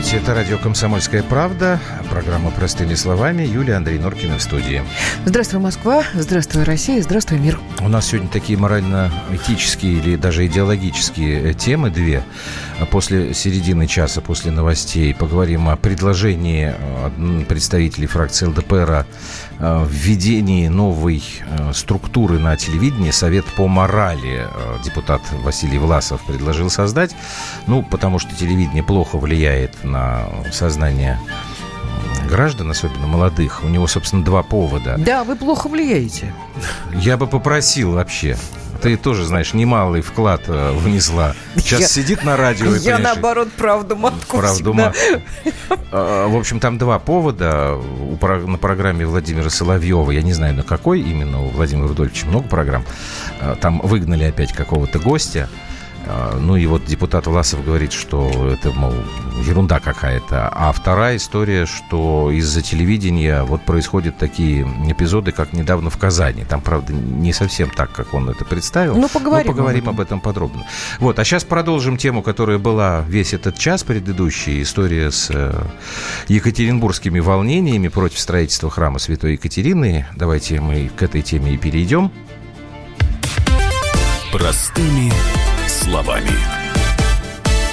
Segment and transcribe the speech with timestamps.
[0.00, 1.78] Здравствуйте, это радио «Комсомольская правда».
[2.10, 3.44] Программа «Простыми словами».
[3.44, 4.82] Юлия Андрей Норкина в студии.
[5.24, 6.02] Здравствуй, Москва.
[6.12, 7.00] Здравствуй, Россия.
[7.02, 7.60] Здравствуй, мир.
[7.80, 12.24] У нас сегодня такие морально-этические или даже идеологические темы две.
[12.90, 19.06] После середины часа, после новостей, поговорим о предложении э, представителей фракции ЛДПР
[19.60, 23.10] о введении новой э, структуры на телевидении.
[23.10, 27.14] Совет по морали э, депутат Василий Власов предложил создать.
[27.66, 31.20] Ну, потому что телевидение плохо влияет на сознание
[32.30, 33.62] граждан, особенно молодых.
[33.64, 34.96] У него, собственно, два повода.
[34.98, 36.32] Да, вы плохо влияете.
[36.94, 38.36] Я бы попросил вообще
[38.80, 41.34] ты тоже, знаешь, немалый вклад э, внесла.
[41.56, 42.74] Сейчас я, сидит на радио.
[42.74, 44.98] Я, наоборот, правду матку Правду матку.
[45.92, 47.78] А, в общем, там два повода
[48.20, 50.10] на программе Владимира Соловьева.
[50.10, 52.84] Я не знаю, на какой именно у Владимира Рудольевича много программ.
[53.40, 55.48] А, там выгнали опять какого-то гостя.
[56.06, 58.94] А, ну и вот депутат Власов говорит, что это, мол,
[59.44, 60.48] ерунда какая-то.
[60.48, 66.44] А вторая история, что из-за телевидения вот происходят такие эпизоды, как недавно в Казани.
[66.44, 68.96] Там, правда, не совсем так, как он это представил.
[68.96, 69.46] Ну, поговорим.
[69.46, 70.66] Но поговорим об этом подробно.
[70.98, 74.62] Вот, а сейчас продолжим тему, которая была весь этот час предыдущий.
[74.62, 75.54] История с э,
[76.28, 80.06] екатеринбургскими волнениями против строительства храма Святой Екатерины.
[80.16, 82.10] Давайте мы к этой теме и перейдем.
[84.32, 85.12] Простыми
[85.68, 86.30] словами.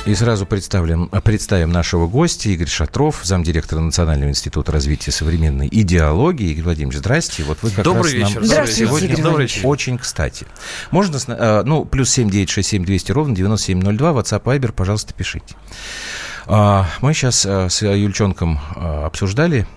[0.06, 6.52] И сразу представим, представим нашего гостя Игорь Шатров, замдиректора Национального института развития современной идеологии.
[6.52, 7.44] Игорь Владимирович, здрасте.
[7.44, 8.36] Вот вы как Добрый раз вечер.
[8.36, 9.62] нам Здравствуйте, сегодня Игорь Добрый вечер.
[9.66, 10.48] очень кстати.
[10.92, 14.44] Можно, э, ну, плюс семь девять шесть семь двести ровно девяносто семь ноль два, WhatsApp,
[14.44, 15.56] Viber, пожалуйста, пишите.
[16.46, 19.68] А, мы сейчас э, с Юльчонком э, обсуждали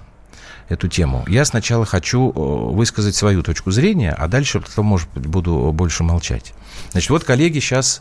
[0.70, 1.24] эту тему.
[1.28, 6.54] Я сначала хочу высказать свою точку зрения, а дальше потом, может быть, буду больше молчать.
[6.92, 8.00] Значит, вот коллеги сейчас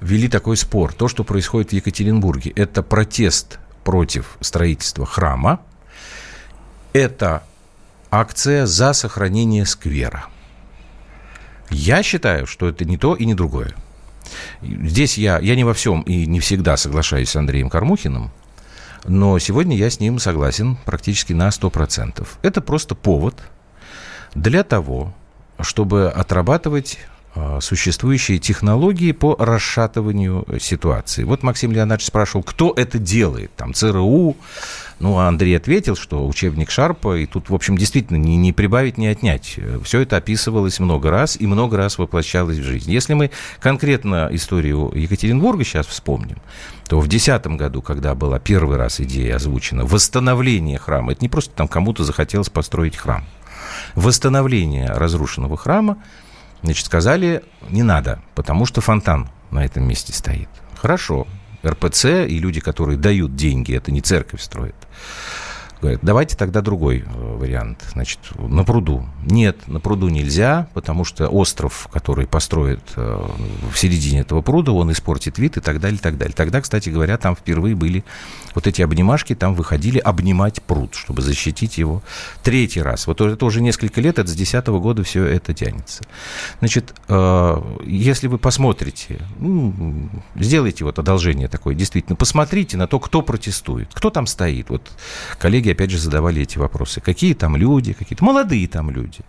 [0.00, 0.92] вели такой спор.
[0.94, 5.60] То, что происходит в Екатеринбурге, это протест против строительства храма,
[6.94, 7.42] это
[8.10, 10.24] акция за сохранение сквера.
[11.70, 13.74] Я считаю, что это не то и не другое.
[14.62, 18.30] Здесь я, я не во всем и не всегда соглашаюсь с Андреем Кармухиным,
[19.04, 22.26] но сегодня я с ним согласен практически на 100%.
[22.42, 23.42] Это просто повод
[24.34, 25.14] для того,
[25.60, 26.98] чтобы отрабатывать
[27.60, 31.24] существующие технологии по расшатыванию ситуации.
[31.24, 33.54] Вот Максим Леонидович спрашивал, кто это делает?
[33.56, 34.36] Там ЦРУ?
[35.02, 38.98] Ну, а Андрей ответил, что учебник Шарпа, и тут, в общем, действительно не, не прибавить,
[38.98, 39.58] не отнять.
[39.82, 42.88] Все это описывалось много раз и много раз воплощалось в жизнь.
[42.88, 46.36] Если мы конкретно историю Екатеринбурга сейчас вспомним,
[46.88, 51.52] то в 2010 году, когда была первый раз идея озвучена, восстановление храма, это не просто
[51.52, 53.24] там кому-то захотелось построить храм,
[53.96, 55.96] восстановление разрушенного храма,
[56.62, 60.48] Значит, сказали, не надо, потому что фонтан на этом месте стоит.
[60.76, 61.26] Хорошо,
[61.64, 64.76] РПЦ и люди, которые дают деньги, это не церковь строит.
[65.82, 67.84] Говорят, давайте тогда другой э, вариант.
[67.90, 69.04] Значит, на пруду.
[69.24, 73.28] Нет, на пруду нельзя, потому что остров, который построят э,
[73.72, 76.34] в середине этого пруда, он испортит вид и так далее, и так далее.
[76.36, 78.04] Тогда, кстати говоря, там впервые были
[78.54, 82.00] вот эти обнимашки, там выходили обнимать пруд, чтобы защитить его
[82.44, 83.08] третий раз.
[83.08, 86.04] Вот это уже несколько лет, это с 2010 года все это тянется.
[86.60, 89.74] Значит, э, если вы посмотрите, ну,
[90.36, 94.70] сделайте вот одолжение такое, действительно, посмотрите на то, кто протестует, кто там стоит.
[94.70, 94.88] Вот
[95.40, 97.00] коллеги опять же, задавали эти вопросы.
[97.00, 99.20] Какие там люди, какие-то молодые там люди.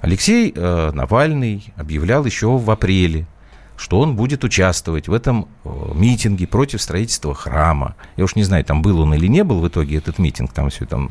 [0.00, 3.26] Алексей э, Навальный объявлял еще в апреле,
[3.76, 7.96] что он будет участвовать в этом э, митинге против строительства храма.
[8.16, 10.70] Я уж не знаю, там был он или не был в итоге этот митинг, там
[10.70, 11.10] все там.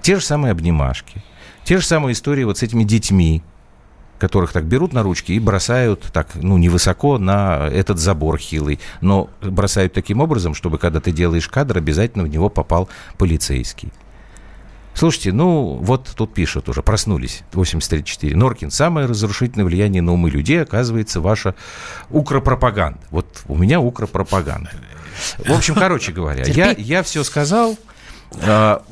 [0.00, 1.22] Те же самые обнимашки,
[1.64, 3.42] те же самые истории вот с этими детьми,
[4.18, 9.30] которых так берут на ручки и бросают так, ну, невысоко на этот забор хилый, но
[9.40, 13.92] бросают таким образом, чтобы когда ты делаешь кадр, обязательно в него попал полицейский.
[14.98, 18.34] Слушайте, ну, вот тут пишут уже, проснулись, 834.
[18.34, 21.54] Норкин, самое разрушительное влияние на умы людей оказывается ваша
[22.10, 22.98] укропропаганда.
[23.12, 24.72] Вот у меня укропропаганда.
[25.38, 27.78] В общем, короче говоря, я, я все сказал,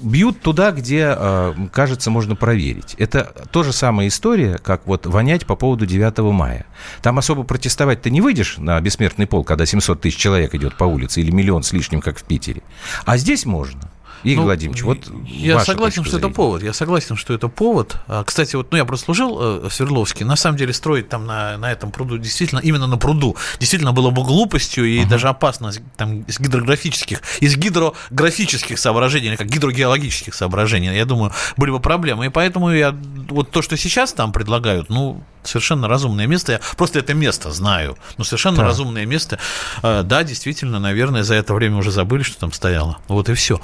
[0.00, 2.94] бьют туда, где, а, кажется, можно проверить.
[2.98, 6.66] Это то же самая история, как вот вонять по поводу 9 мая.
[7.02, 10.84] Там особо протестовать ты не выйдешь на бессмертный пол, когда 700 тысяч человек идет по
[10.84, 12.62] улице, или миллион с лишним, как в Питере.
[13.04, 13.90] А здесь можно.
[14.26, 16.62] Игорь ну, Владимирович, вот Я согласен, что это повод.
[16.62, 17.96] Я согласен, что это повод.
[18.08, 20.24] А, кстати, вот ну, я просто служил э, в Свердловске.
[20.24, 24.10] На самом деле строить там на, на этом пруду действительно, именно на пруду, действительно было
[24.10, 25.08] бы глупостью и uh-huh.
[25.08, 31.70] даже опасно там, из гидрографических, из гидрографических соображений, или как гидрогеологических соображений, я думаю, были
[31.70, 32.26] бы проблемы.
[32.26, 32.96] И поэтому я,
[33.28, 36.52] вот то, что сейчас там предлагают, ну, Совершенно разумное место.
[36.52, 37.96] Я просто это место знаю.
[38.18, 38.66] Но совершенно Так.
[38.66, 39.38] разумное место.
[39.82, 42.98] А, Да, действительно, наверное, за это время уже забыли, что там стояло.
[43.08, 43.60] Вот и все.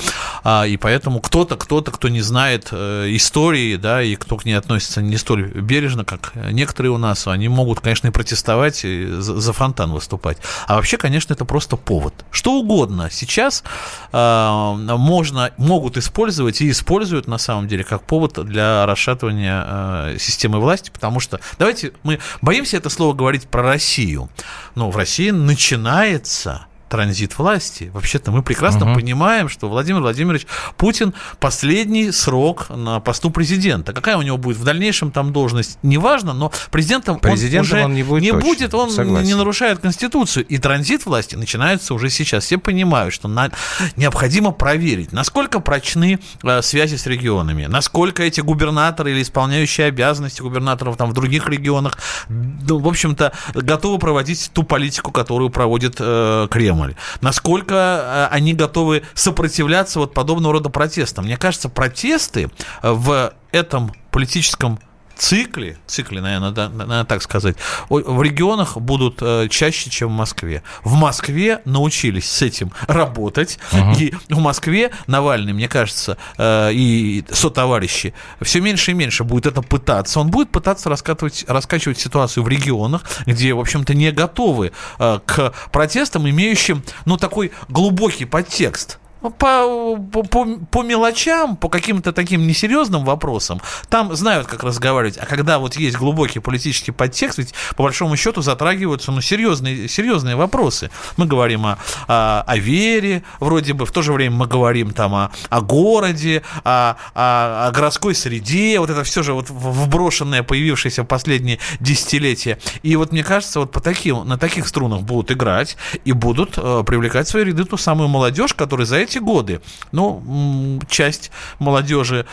[0.66, 5.02] И поэтому кто-то, кто-то, кто не знает э, истории, да, и кто к ней относится
[5.02, 9.93] не столь бережно, как некоторые у нас, они могут, конечно, и протестовать, и за фонтан
[9.93, 10.38] выступать.
[10.66, 12.14] А вообще, конечно, это просто повод.
[12.31, 13.64] Что угодно сейчас
[14.12, 20.60] э, можно, могут использовать и используют на самом деле как повод для расшатывания э, системы
[20.60, 24.28] власти, потому что, давайте, мы боимся это слово говорить про Россию,
[24.75, 27.90] но в России начинается транзит власти.
[27.94, 28.94] Вообще-то мы прекрасно Мгм.
[28.96, 30.46] понимаем, что Владимир Владимирович
[30.76, 33.94] Путин последний срок на посту президента.
[33.94, 37.94] Какая у него будет в дальнейшем там должность, неважно, но президентом, Президентом он уже он
[37.94, 39.26] не будет точно, будет, он согласен.
[39.26, 40.44] не нарушает Конституцию.
[40.46, 42.44] И транзит власти начинается уже сейчас.
[42.44, 43.50] Все понимают, что на-
[43.96, 50.98] необходимо проверить, насколько прочны э, связи с регионами, насколько эти губернаторы или исполняющие обязанности губернаторов
[50.98, 51.96] там в других регионах,
[52.28, 56.81] ну, в общем-то, готовы проводить ту политику, которую проводит э, Кремль.
[57.20, 61.25] Насколько э, они готовы сопротивляться вот подобного рода протестам.
[61.25, 62.50] Мне кажется, протесты
[62.82, 64.79] э, в этом политическом
[65.22, 67.54] цикле, цикле, наверное, да, надо так сказать,
[67.88, 70.64] в регионах будут э, чаще, чем в Москве.
[70.82, 73.60] В Москве научились с этим работать,
[73.96, 79.62] и в Москве Навальный, мне кажется, э, и сотоварищи все меньше и меньше будет это
[79.62, 80.19] пытаться.
[80.19, 85.54] Он будет пытаться раскатывать, раскачивать ситуацию в регионах, где, в общем-то, не готовы э, к
[85.70, 88.98] протестам, имеющим, ну, такой глубокий подтекст.
[89.22, 95.16] По, по, по- мелочам, по каким-то таким несерьезным вопросам, там знают, как разговаривать.
[95.16, 100.36] А когда вот есть глубокий политический подтекст, ведь по большому счету затрагиваются ну, серьезные, серьезные
[100.36, 100.90] вопросы.
[101.16, 101.78] Мы говорим о,
[102.08, 106.42] о, о вере, вроде бы, в то же время мы говорим там о, о городе,
[106.64, 112.58] о, о, о городской среде, вот это все же вот вброшенное, появившееся в последние десятилетия.
[112.82, 116.82] И вот мне кажется, вот по таким, на таких струнах будут играть и будут э,
[116.84, 119.61] привлекать в свои ряды ту самую молодежь, которая за эти годы,
[119.93, 122.26] ну, часть молодежи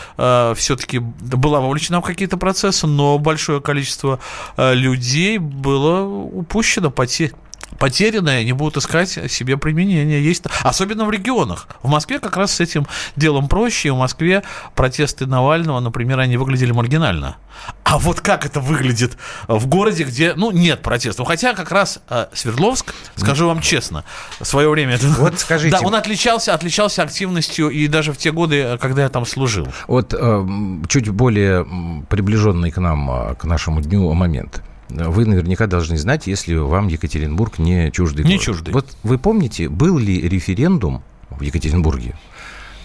[0.55, 4.19] все-таки была вовлечена в какие-то процессы, но большое количество
[4.57, 7.33] э, людей было упущено, поте-
[7.79, 10.23] потерянное, не будут искать себе применение.
[10.23, 11.67] Есть, особенно в регионах.
[11.81, 12.85] В Москве как раз с этим
[13.15, 13.91] делом проще.
[13.91, 14.43] В Москве
[14.75, 17.37] протесты Навального, например, они выглядели маргинально.
[17.83, 19.17] А вот как это выглядит
[19.47, 21.27] в городе, где, ну, нет протестов.
[21.27, 24.05] Хотя как раз э, Свердловск, скажу вам честно,
[24.39, 24.95] в свое время...
[24.95, 25.75] это- Вот скажите.
[25.77, 29.67] Да, он отличался, отличался активностью и даже в те годы, э, когда я там служил.
[29.87, 30.47] Вот э,
[30.87, 31.65] чуть более
[32.09, 34.61] приближенный к нам, а, к нашему дню момент.
[34.89, 38.41] Вы наверняка должны знать, если вам Екатеринбург не чуждый Не город.
[38.45, 38.73] чуждый.
[38.73, 42.15] Вот вы помните, был ли референдум в Екатеринбурге,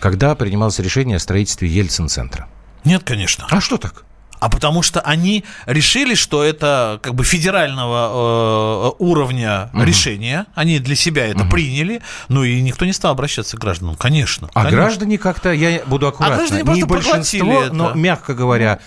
[0.01, 2.47] когда принималось решение о строительстве Ельцин-центра?
[2.85, 3.47] Нет, конечно.
[3.51, 4.05] А что так?
[4.45, 10.45] А потому что они решили, что это как бы федерального э, уровня решение.
[10.55, 12.03] Они для себя это приняли.
[12.29, 13.97] Ну и никто не стал обращаться к гражданам.
[13.97, 14.51] Конечно.
[14.53, 14.77] А конечно.
[14.77, 17.75] граждане как-то, я буду аккуратно, граждане не просто большинство, это.
[17.75, 18.81] но, мягко говоря,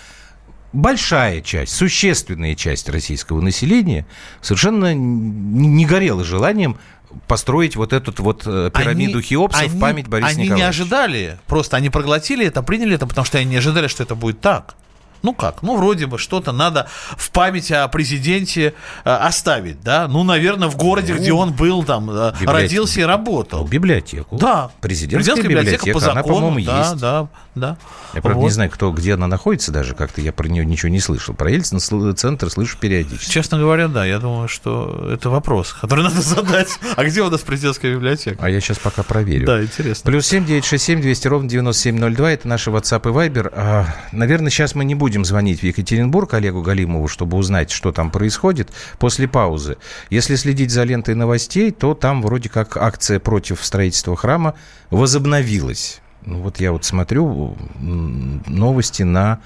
[0.72, 4.06] большая часть, существенная часть российского населения
[4.40, 6.78] совершенно не не горела желанием
[7.26, 10.68] построить вот эту вот э, пирамиду Они- Хеопса в они- память Бориса Они не Николаевича.
[10.68, 14.40] ожидали, просто они проглотили это, приняли это, потому что они не ожидали, что это будет
[14.40, 14.74] так.
[15.22, 15.62] Ну как?
[15.62, 20.08] Ну, вроде бы что-то надо в память о президенте э, оставить, да?
[20.08, 22.52] Ну, наверное, в городе, где он был, там, э, Библиотека.
[22.52, 23.66] родился и работал.
[23.66, 24.36] Библиотеку.
[24.36, 24.70] Да.
[24.80, 26.96] Президентская библиотека, по она, закону, по-моему, да, есть.
[27.00, 27.76] да, да.
[28.14, 28.44] Я, правда, Вот.
[28.46, 31.34] не знаю, кто, где она находится даже, как-то я про нее ничего не слышал.
[31.34, 33.30] Про Ельцин-центр слышу периодически.
[33.30, 36.78] Честно говоря, да, я думаю, что это вопрос, который надо задать.
[36.96, 38.38] А где у нас президентская библиотека?
[38.40, 39.46] А я сейчас пока проверю.
[39.46, 40.08] Да, интересно.
[40.10, 42.30] Плюс семь девять шесть семь двести ровно девяносто семь ноль два.
[42.30, 43.52] Это наши WhatsApp и Viber.
[43.54, 48.10] А, наверное, сейчас мы не будем звонить в Екатеринбург Олегу Галимову, чтобы узнать, что там
[48.10, 49.76] происходит после паузы.
[50.10, 54.54] Если следить за лентой новостей, то там вроде как акция против строительства храма
[54.90, 56.00] возобновилась.
[56.24, 59.40] Ну вот я вот смотрю новости на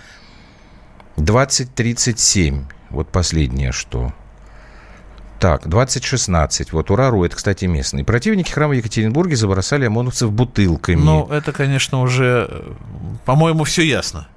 [1.16, 2.64] 2037.
[2.90, 4.12] Вот последнее что.
[5.42, 6.72] Так, 2016.
[6.72, 8.04] Вот Урару, это, кстати, местный.
[8.04, 11.00] Противники храма в Екатеринбурге забросали ОМОНовцев бутылками.
[11.00, 12.72] Ну, это, конечно, уже, э,
[13.24, 14.28] по-моему, все ясно.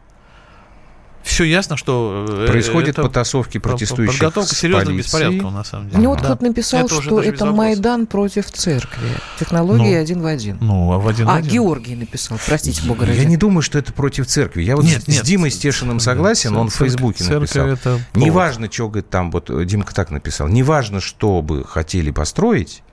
[1.26, 2.26] Все ясно, что...
[2.30, 6.04] э, Происходят потасовки протестующих Подготовка серьезных беспорядков, на самом деле.
[6.04, 6.26] Ну вот Да.
[6.26, 7.46] кто-то написал, Это что это.
[7.52, 9.08] Майдан против церкви.
[9.40, 10.58] Технология Ну, один в один.
[10.62, 11.52] Ну, а в один в А, один.
[11.52, 13.18] Георгий написал, простите, бога ради.
[13.18, 14.62] Я не думаю, что это против церкви.
[14.62, 15.24] Я вот Нет, с, нет.
[15.24, 17.68] с Димой Стешиным согласен, он в Церковь- Фейсбуке церковь написал.
[17.68, 18.36] это Не повод.
[18.36, 22.84] важно, что говорит там, вот э, Димка так написал, не важно, что бы хотели построить,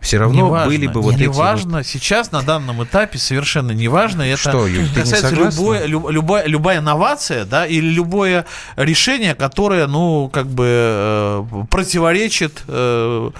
[0.00, 1.22] Все равно Неважно, были бы вот эти...
[1.22, 4.22] неважно, сейчас на данном этапе совершенно неважно.
[4.22, 9.34] Это Что, Юль, ты не касается любое, люб- любая, любая инновация, да, или любое решение,
[9.34, 13.30] которое, ну, как бы э, противоречит э,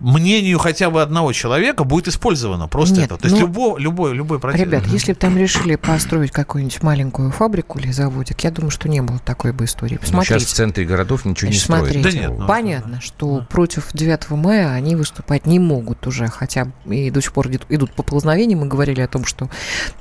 [0.00, 2.68] мнению хотя бы одного человека, будет использовано.
[2.68, 3.16] Просто Нет, это.
[3.18, 4.60] То есть ну, любой, любой, любой против.
[4.60, 9.00] Ребят, если бы там решили построить какую-нибудь маленькую фабрику или заводик, я думаю, что не
[9.02, 9.94] было такой бы истории.
[9.94, 10.40] Ну, Посмотрите.
[10.40, 11.92] сейчас в центре городов ничего не Значит, строят.
[11.92, 16.68] смотрите, Да нет, ну, понятно, что против 9 мая они выступать не могут уже, хотя
[16.86, 18.56] и до сих пор идут, идут поползновения.
[18.56, 19.50] Мы говорили о том, что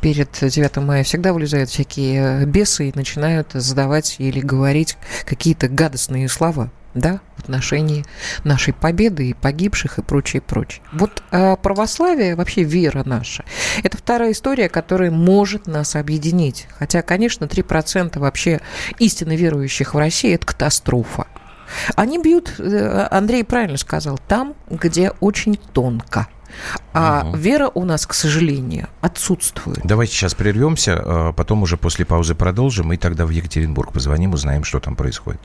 [0.01, 6.69] перед 9 мая всегда вылезают всякие бесы и начинают задавать или говорить какие-то гадостные слова
[6.93, 8.05] да, в отношении
[8.43, 10.81] нашей победы и погибших и прочее, прочее.
[10.91, 13.43] Вот а, православие, вообще вера наша,
[13.83, 16.67] это вторая история, которая может нас объединить.
[16.77, 18.61] Хотя, конечно, 3% вообще
[18.97, 21.27] истинно верующих в России– это катастрофа.
[21.95, 26.27] Они бьют, э, Андрей правильно сказал, там, где очень тонко.
[26.93, 27.37] А Мгм.
[27.39, 29.79] вера у нас, к сожалению, отсутствует.
[29.83, 34.63] Давайте сейчас прервемся, а потом уже после паузы продолжим, и тогда в Екатеринбург позвоним, узнаем,
[34.63, 35.41] что там происходит.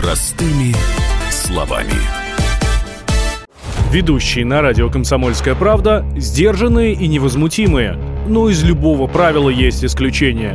[0.00, 0.74] Простыми
[1.30, 1.92] словами.
[3.92, 7.98] Ведущие на радио «Комсомольская правда» сдержанные и невозмутимые.
[8.26, 10.54] Но из любого правила есть исключение.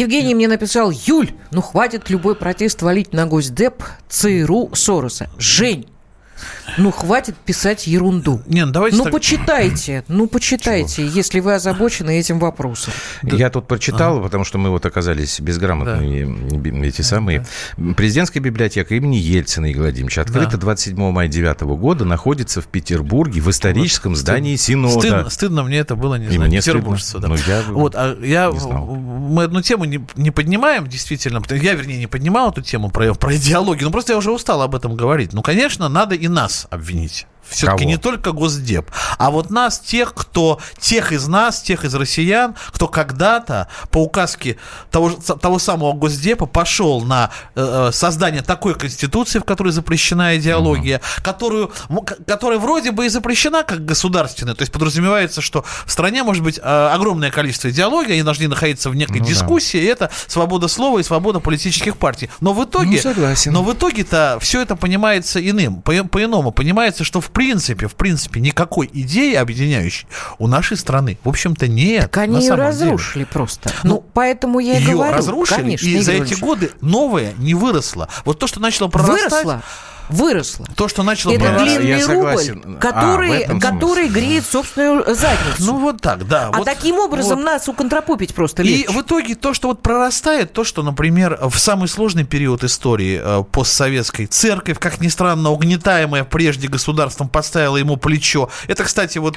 [0.00, 5.28] Евгений мне написал, Юль, ну хватит любой протест валить на Госдеп, ЦРУ, Сороса.
[5.36, 5.88] Жень,
[6.78, 8.40] ну хватит писать ерунду.
[8.46, 12.92] Не, ну давайте Ну так- почитайте, ну почитайте, если вы озабочены этим вопросом.
[13.22, 17.46] Я тут прочитал, потому что мы вот оказались безграмотными, би- эти самые.
[17.96, 20.58] Президентская библиотека имени Ельцина Игоря Владимировича открыта Да.
[20.58, 24.98] 27 мая 9 года, находится в Петербурге в историческом здании Синода.
[25.00, 26.48] Стыдно, стыдно мне это было не И знать.
[26.48, 27.28] мне Петербуржцу, стыдно.
[27.28, 27.34] да.
[27.34, 28.86] Ну, я вот, а я, не знал.
[28.86, 33.34] мы одну тему не, не поднимаем, действительно, я, вернее, не поднимал эту тему про, про
[33.36, 35.32] идеологию, но просто я уже устал об этом говорить.
[35.32, 37.26] Ну, конечно, надо и нас обвинить.
[37.50, 42.54] Все-таки не только Госдеп, а вот нас, тех, кто, тех из нас, тех из россиян,
[42.72, 44.56] кто когда-то по указке
[44.90, 51.00] того, того самого Госдепа пошел на э, э, создание такой конституции, в которой запрещена идеология,
[51.22, 55.90] которую, м- к- которая вроде бы и запрещена как государственная, то есть подразумевается, что в
[55.92, 59.30] стране может быть э, огромное количество идеологий, они должны находиться в некой Ну да.
[59.30, 62.30] дискуссии, и это свобода слова и свобода политических партий.
[62.40, 63.52] Но в итоге, Ну, согласен.
[63.52, 66.52] но в итоге-то все это понимается иным, по- по-иному.
[66.52, 67.39] Понимается, что в принципе,
[67.88, 70.06] в принципе, никакой идеи объединяющей
[70.38, 72.02] у нашей страны, в общем-то, нет.
[72.10, 73.70] Так они ее разрушили просто.
[73.82, 75.14] Ну, Ну, поэтому я и Ее говорю.
[75.16, 78.08] разрушили, конечно, и за эти годы новое не выросло.
[78.24, 79.62] Вот то, что начало прорастать, Выросла,
[80.10, 80.66] выросла.
[80.76, 81.72] то, что начало Это прорастать.
[81.72, 82.62] я длинный согласен.
[82.62, 85.56] рубль, А, который, этом который греет собственную задницу.
[85.60, 86.50] Ну вот так, да.
[86.52, 87.44] а вот- таким образом вот.
[87.44, 88.92] нас уконтропупить просто И легче.
[88.92, 93.44] в итоге то, что вот прорастает, то, что, например, в самый сложный период истории э,
[93.50, 98.48] постсоветской церковь, как ни странно, угнетаемая прежде государством, подставила ему плечо.
[98.68, 99.36] Это, кстати, вот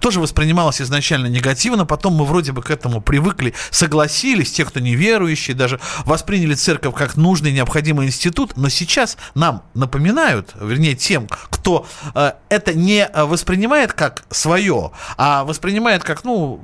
[0.00, 5.56] тоже воспринималось изначально негативно, потом мы вроде бы к этому привыкли, согласились, те, кто неверующие,
[5.56, 12.32] даже восприняли церковь как нужный, необходимый институт, но сейчас нам напоминают, вернее, тем, кто э,
[12.48, 16.60] это не воспринимает как свое, а воспринимает как, ну,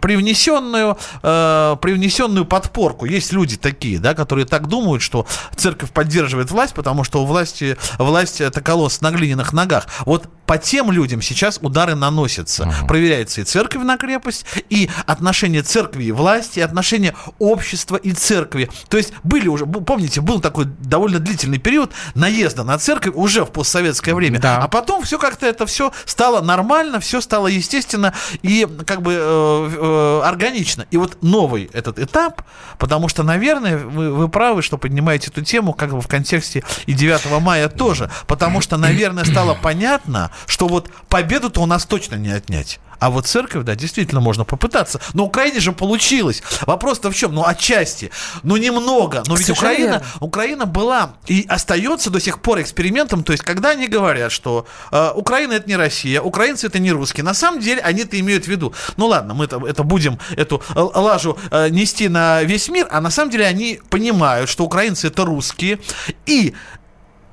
[0.00, 3.06] привнесенную, э, привнесенную подпорку.
[3.06, 5.26] Есть люди такие, да, которые так думают, что
[5.56, 9.86] церковь поддерживает власть, потому что у власти, власть это колосс на глиняных ногах.
[10.04, 12.72] Вот по тем людям сейчас удары наносятся.
[12.88, 18.70] Проверяется и церковь на крепость, и отношение церкви и власти, и отношение общества и церкви.
[18.88, 23.50] То есть были уже, помните, был такой довольно длительный период наезда на церковь уже в
[23.50, 24.38] постсоветское время.
[24.38, 24.58] Да.
[24.58, 29.70] А потом все как-то это все стало нормально, все стало естественно и как бы э,
[29.76, 30.86] э, органично.
[30.90, 32.42] И вот новый этот этап,
[32.78, 36.92] потому что, наверное, вы, вы правы, что поднимаете эту тему как бы в контексте и
[36.92, 42.30] 9 мая тоже, потому что, наверное, стало понятно, что вот победу-то у нас точно не
[42.30, 42.80] отнять.
[42.98, 45.00] А вот церковь, да, действительно можно попытаться.
[45.12, 46.42] Но Украине же получилось.
[46.62, 47.34] Вопрос-то в чем?
[47.34, 48.10] Ну, отчасти.
[48.42, 49.22] Ну, немного.
[49.26, 53.22] Но ведь Украина, Украина была и остается до сих пор экспериментом.
[53.22, 57.24] То есть, когда они говорят, что э, Украина это не Россия, украинцы это не русские,
[57.24, 58.72] на самом деле они это имеют в виду.
[58.96, 63.00] Ну, ладно, мы это, это будем эту э, лажу э, нести на весь мир, а
[63.00, 65.78] на самом деле они понимают, что украинцы это русские.
[66.24, 66.54] И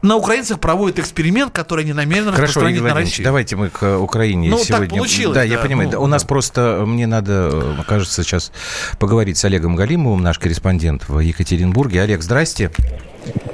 [0.04, 3.24] на украинцах проводят эксперимент, который они намерены Хорошо, распространить Игорь на Россию.
[3.26, 4.90] давайте мы к Украине Ну, так сегодня.
[4.90, 5.90] получилось, Да, я да, понимаю.
[5.94, 6.28] ну, У нас да.
[6.28, 8.52] просто мне надо, э, кажется, сейчас
[9.00, 12.02] поговорить с Олегом Галимовым, наш корреспондент в Екатеринбурге.
[12.02, 12.70] Олег, здрасте.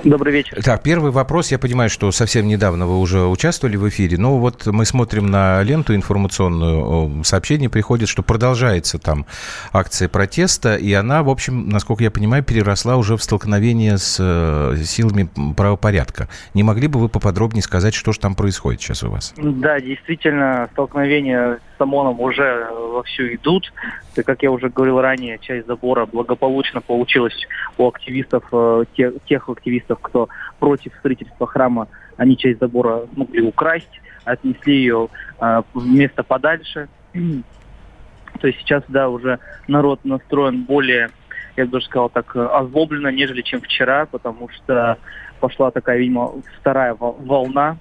[0.03, 0.61] Добрый вечер.
[0.63, 1.51] Так, первый вопрос.
[1.51, 5.61] Я понимаю, что совсем недавно вы уже участвовали в эфире, но вот мы смотрим на
[5.61, 9.25] ленту информационную, сообщение приходит, что продолжается там
[9.73, 14.77] акция протеста, и она, в общем, насколько я понимаю, переросла уже в столкновение с э,
[14.83, 16.29] силами правопорядка.
[16.53, 19.33] Не могли бы вы поподробнее сказать, что же там происходит сейчас у вас?
[19.37, 23.71] Да, действительно, столкновения с ОМОНом уже вовсю идут.
[24.15, 29.47] И, как я уже говорил ранее, часть забора благополучно получилась у активистов, э, те- тех
[29.49, 30.27] активистов, кто
[30.59, 35.07] против строительства храма, они часть забора смогли украсть, отнесли ее
[35.39, 36.89] э, в место подальше.
[37.13, 41.09] То есть сейчас, да, уже народ настроен более,
[41.55, 44.97] я бы даже сказал так, э, озлобленно, нежели чем вчера, потому что
[45.39, 47.77] пошла такая, видимо, вторая вол- волна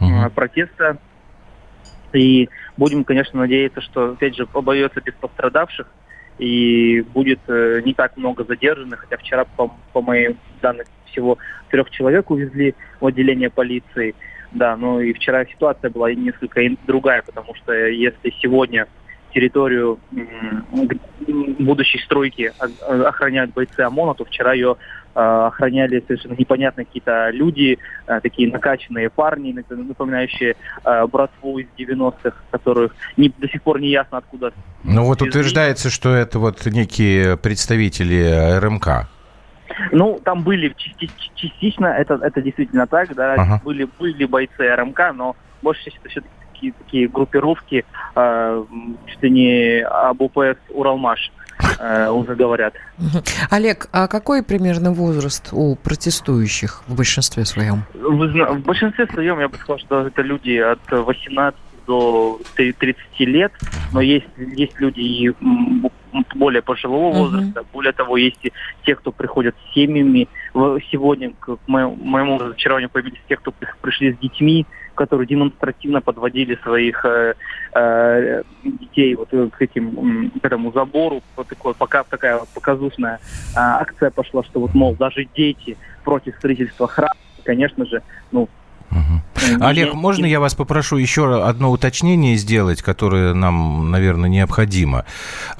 [0.00, 0.98] э, протеста.
[2.12, 5.86] И будем, конечно, надеяться, что, опять же, обойдется без пострадавших
[6.38, 11.38] и будет э, не так много задержанных, хотя вчера, по, по моим данным, всего
[11.70, 14.14] трех человек увезли в отделение полиции.
[14.52, 18.86] Да, ну и вчера ситуация была несколько другая, потому что если сегодня
[19.32, 19.98] территорию
[21.58, 24.76] будущей стройки охраняют бойцы ОМОНа, то вчера ее э,
[25.14, 32.32] охраняли совершенно непонятные какие-то люди, э, такие накачанные парни, нап- напоминающие э, братву из 90-х,
[32.50, 34.52] которых не- до сих пор не ясно откуда.
[34.84, 39.08] Ну вот утверждается, что это вот некие представители РМК.
[39.90, 43.60] Ну, там были части- частично, это, это действительно так, да, Ага.
[43.64, 48.64] были, были бойцы РМК, но больше это все-таки такие, такие группировки, э,
[49.06, 51.41] чуть ли не об ОПС Уралмаш э,
[52.12, 52.74] уже говорят.
[53.50, 57.82] Олег, а какой примерно возраст у протестующих в большинстве своем?
[57.94, 63.52] Вы в большинстве своем я бы сказал, что это люди от 18 до 30 лет,
[63.92, 65.32] но есть, есть люди и
[66.34, 67.64] более пожилого возраста.
[67.72, 68.52] Более того, есть и
[68.84, 70.28] те, кто приходят с семьями.
[70.90, 77.04] Сегодня, к моему, разочарованию, появились те, кто при- пришли с детьми, которые демонстративно подводили своих
[77.04, 77.34] э,
[77.74, 81.22] э, детей вот э, к этим к этому забору.
[81.36, 83.20] Вот такой, пока такая вот показушная
[83.56, 88.48] а, акция пошла, что вот мол даже дети против строительства храма, конечно же, ну
[89.60, 95.04] Олег, можно я вас попрошу еще одно уточнение сделать, которое нам, наверное, необходимо?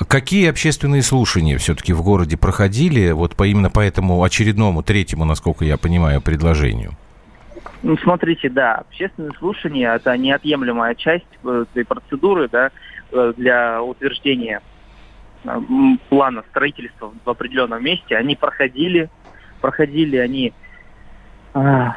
[0.06, 5.64] Какие общественные слушания все-таки в городе проходили вот по, именно по этому очередному, третьему, насколько
[5.64, 6.96] я понимаю, предложению?
[7.82, 12.70] Ну, смотрите, да, общественные слушания– это неотъемлемая часть э, этой процедуры, да,
[13.10, 14.60] э, для утверждения
[15.44, 15.60] э,
[16.08, 18.16] плана строительства в определенном месте.
[18.16, 19.08] Они проходили,
[19.60, 20.52] проходили они
[21.54, 21.94] а,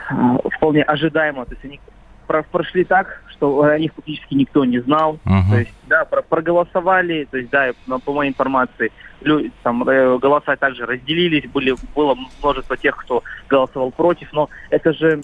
[0.57, 1.79] вполне ожидаемо, то есть они
[2.27, 5.49] про- прошли так, что о них фактически никто не знал, Мгм.
[5.49, 10.17] то есть, да, про- проголосовали, то есть, да, но по моей информации, лю- там э,
[10.17, 15.21] голоса также разделились, были, было множество тех, кто голосовал против, но это же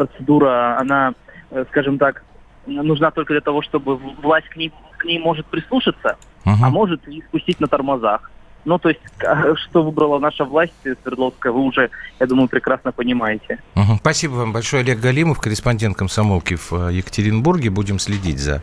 [0.00, 1.12] процедура, она,
[1.50, 2.24] э, скажем так,
[2.66, 6.64] нужна только для того, чтобы власть к ней, к ней может прислушаться, Мгм.
[6.64, 8.30] а может и спустить на тормозах.
[8.64, 12.92] Ну, то есть, к- что выбрала наша власть э, Свердловская, вы уже, я думаю, прекрасно
[12.92, 13.58] понимаете.
[13.74, 13.96] Мгм.
[14.00, 17.70] Спасибо вам большое, Олег Галимов, корреспондент комсомолки в э, Екатеринбурге.
[17.70, 18.62] Будем следить за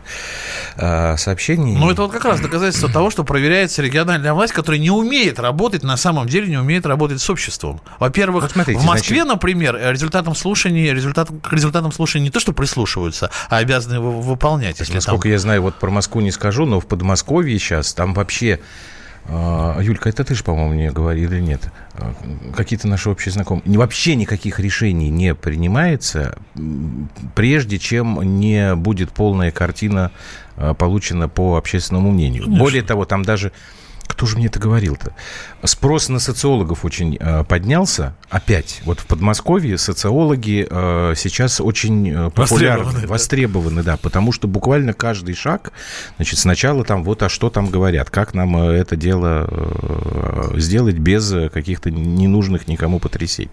[0.76, 1.78] э, сообщениями.
[1.80, 5.82] Ну, это вот как раз доказательство того, что проверяется региональная власть, которая не умеет работать,
[5.82, 7.80] на самом деле не умеет работать с обществом.
[7.98, 12.30] Во-первых, Вот смотрите, в Москве, значит- например, э, результатом слушаний, результатом, к результатам слушаний не
[12.30, 14.78] то, что прислушиваются, а обязаны его выполнять.
[14.78, 18.14] Если там- Насколько я знаю, вот про Москву не скажу, но в Подмосковье сейчас там
[18.14, 18.60] вообще...
[19.28, 21.70] э, Юлька, это ты же, по-моему, мне говорил или нет?
[21.94, 22.12] Э,
[22.54, 23.78] Какие-то наши общие знакомые.
[23.78, 26.38] Вообще никаких решений не принимается,
[27.34, 30.10] прежде чем не будет полная картина
[30.56, 32.48] э, получена по общественному мнению.
[32.48, 33.52] Более того, там даже...
[34.18, 35.12] Кто же мне это говорил-то?
[35.62, 38.16] Спрос на социологов очень э, поднялся.
[38.28, 38.80] Опять.
[38.84, 42.82] Вот в Подмосковье социологи э, сейчас очень э, популярны.
[42.82, 43.06] Востребованы, да.
[43.06, 43.96] Востребованы, да.
[43.96, 45.70] Потому что буквально каждый шаг,
[46.16, 50.98] значит, сначала там вот, а что там говорят, как нам э, это дело э, сделать
[50.98, 53.52] без э, каких-то ненужных никому потрясений.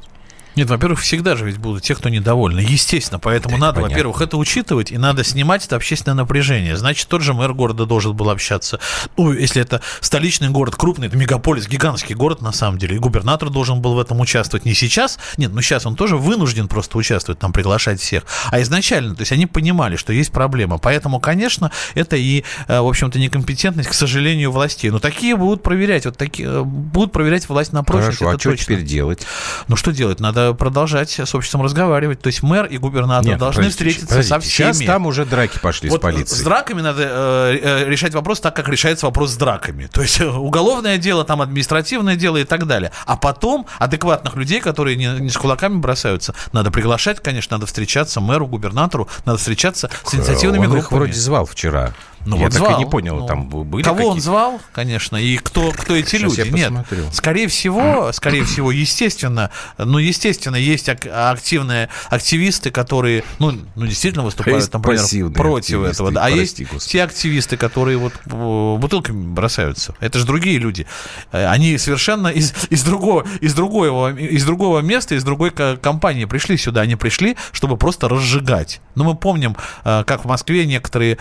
[0.55, 2.59] Нет, во-первых, всегда же ведь будут те, кто недовольны.
[2.59, 3.89] Естественно, поэтому надо, понятно.
[3.89, 6.77] во-первых, это учитывать, и надо снимать это общественное напряжение.
[6.77, 8.79] Значит, тот же мэр города должен был общаться.
[9.17, 12.95] Ну, если это столичный город, крупный, это мегаполис, гигантский город, на самом деле.
[12.95, 14.65] И губернатор должен был в этом участвовать.
[14.65, 18.23] Не сейчас, нет, ну сейчас он тоже вынужден просто участвовать, там, приглашать всех.
[18.51, 20.77] А изначально, то есть они понимали, что есть проблема.
[20.77, 24.89] Поэтому, конечно, это и, э, в общем-то, некомпетентность, к сожалению, властей.
[24.89, 28.19] Но такие будут проверять, вот такие, э, будут проверять власть на прочность.
[28.19, 28.65] Хорошо, а это что точно.
[28.65, 29.25] теперь делать?
[29.67, 30.19] Ну что делать?
[30.19, 32.21] Надо продолжать с обществом разговаривать.
[32.21, 34.71] То есть мэр и губернатор Нет, должны подождите, встретиться подождите, со всеми.
[34.73, 36.39] Сейчас там уже драки пошли Вот с полицией.
[36.39, 39.87] с драками надо э, э, решать вопрос так, как решается вопрос с драками.
[39.91, 42.91] То есть э, уголовное дело, там административное дело и так далее.
[43.05, 48.21] А потом адекватных людей, которые не, не с кулаками бросаются, надо приглашать, конечно, надо встречаться
[48.21, 50.99] мэру, губернатору, надо встречаться с инициативными Он их группами.
[50.99, 51.93] вроде звал вчера.
[52.25, 52.75] Ну, Я вот так звал.
[52.75, 56.37] и не понял, Ну, там были Кого он звал, конечно, и кто, кто эти Сейчас
[56.37, 56.49] люди?
[56.51, 56.73] Нет,
[57.13, 64.23] скорее всего, скорее всего, естественно, ну, естественно, есть ак- активные активисты, которые, ну, ну действительно
[64.23, 66.11] выступают, Есть например, против этого.
[66.11, 66.25] да.
[66.25, 66.89] А есть господи.
[66.91, 69.93] те активисты, которые вот э, бутылками бросаются.
[69.99, 70.87] Это же другие люди.
[71.31, 76.25] Э, Они совершенно из, из, другого, из, другого, из другого места, из другой ко- компании
[76.25, 76.81] пришли сюда.
[76.81, 78.81] Они пришли, чтобы просто разжигать.
[78.95, 81.17] Но мы помним, э, как в Москве некоторые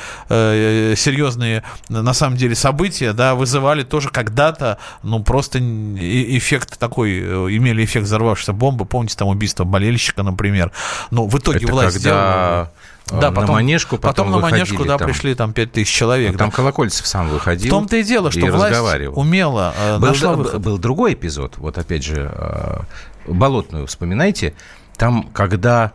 [0.97, 7.23] серьезные, на самом деле, события, да, вызывали тоже когда-то, ну, просто эффект такой, э,
[7.57, 8.85] имели эффект взорвавшейся бомбы.
[8.85, 10.73] Помните, там убийство болельщика, например.
[11.11, 12.73] Но в итоге Это власть когда сделала...
[13.11, 15.09] э, Да, на потом, Манежку потом, потом на Манежку, да, там.
[15.09, 16.33] пришли там 5000 человек.
[16.33, 16.57] Ну, Там да.
[16.57, 17.69] Колокольцев сам выходил.
[17.69, 18.79] В том-то и дело, что и власть
[19.15, 20.61] умело э, Был, нашла выход.
[20.63, 22.81] был другой эпизод, вот опять же, э,
[23.27, 24.55] Болотную вспоминайте,
[24.97, 25.93] там, когда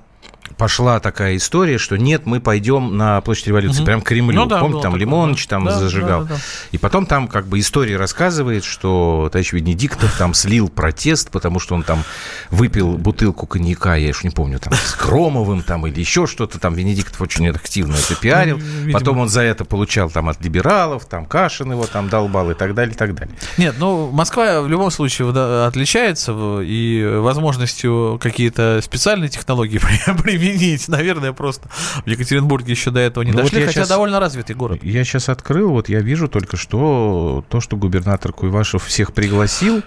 [0.58, 3.86] пошла такая история, что нет, мы пойдем на площадь революции, Мгм.
[3.86, 4.42] прям к Кремлю.
[4.42, 5.56] Ну да, Помните, там такое, Лимоныч да.
[5.56, 6.22] там Да, зажигал.
[6.24, 6.42] да, да, да.
[6.72, 11.76] И потом там как бы история рассказывает, что товарищ Венедиктов там слил протест, потому что
[11.76, 12.04] он там
[12.50, 16.74] выпил бутылку коньяка, я уж не помню, там с Громовым там или еще что-то там.
[16.74, 18.58] Венедиктов очень активно это пиарил.
[18.58, 19.00] Ну, видимо.
[19.00, 22.74] Потом он за это получал там от либералов, там Кашин его там долбал и так
[22.74, 23.34] далее, и так далее.
[23.58, 25.30] Нет, ну, Москва в любом случае
[25.66, 27.06] отличается и
[27.50, 29.78] возможностью какие-то специальные технологии
[30.24, 31.70] при- применить, наверное, просто
[32.06, 34.80] в Екатеринбурге еще до этого не Ну, вот дошли, я хотя щас- довольно развитый город.
[34.84, 39.82] Я сейчас открыл, вот я вижу только что то, что губернатор Куйвашев всех пригласил.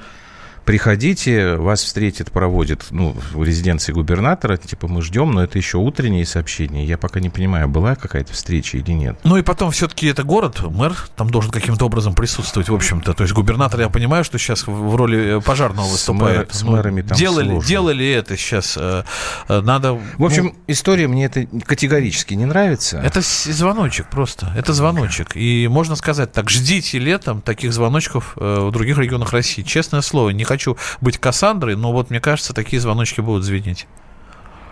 [0.65, 6.25] Приходите, вас встретит, проводит, ну, в резиденции губернатора, типа мы ждем, но это еще утренние
[6.25, 6.85] сообщения.
[6.85, 9.19] Я пока не понимаю, была какая-то встреча или нет.
[9.25, 13.13] Ну и потом все-таки это город, мэр там должен каким-то образом присутствовать, в общем-то.
[13.15, 16.55] То есть губернатор, я понимаю, что сейчас в роли э, пожарного С выступает.
[16.55, 17.69] с Ну, мэрами там делали, сложно.
[17.69, 18.77] делали это сейчас.
[18.79, 19.05] э,
[19.49, 19.99] э, Надо...
[20.19, 22.99] В общем, история мне это категорически не нравится.
[22.99, 24.53] Это звоночек просто.
[24.57, 25.37] Это звоночек.
[25.37, 29.63] И можно сказать так, ждите летом таких звоночков в других регионах России.
[29.63, 33.87] Честное слово, не хочу быть Кассандрой, но вот мне кажется, такие звоночки будут звенеть.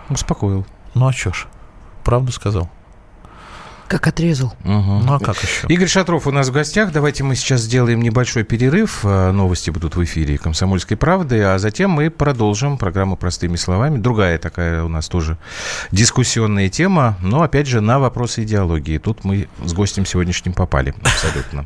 [0.09, 0.65] Успокоил.
[0.93, 1.47] Ну а чё ж,
[2.03, 2.69] правду сказал.
[3.87, 4.53] Как отрезал.
[4.63, 5.05] Мгм.
[5.05, 5.67] Ну а как еще?
[5.67, 6.93] Игорь Шатров у нас в гостях.
[6.93, 8.99] Давайте мы сейчас сделаем небольшой перерыв.
[9.03, 13.97] Э, Новости будут в эфире «Комсомольской правды», а затем мы продолжим программу «Простыми словами».
[13.97, 15.37] Другая такая у нас тоже
[15.91, 18.97] дискуссионная тема, но, опять же, на вопросы идеологии.
[18.97, 21.65] Тут мы с гостем сегодняшним попали абсолютно.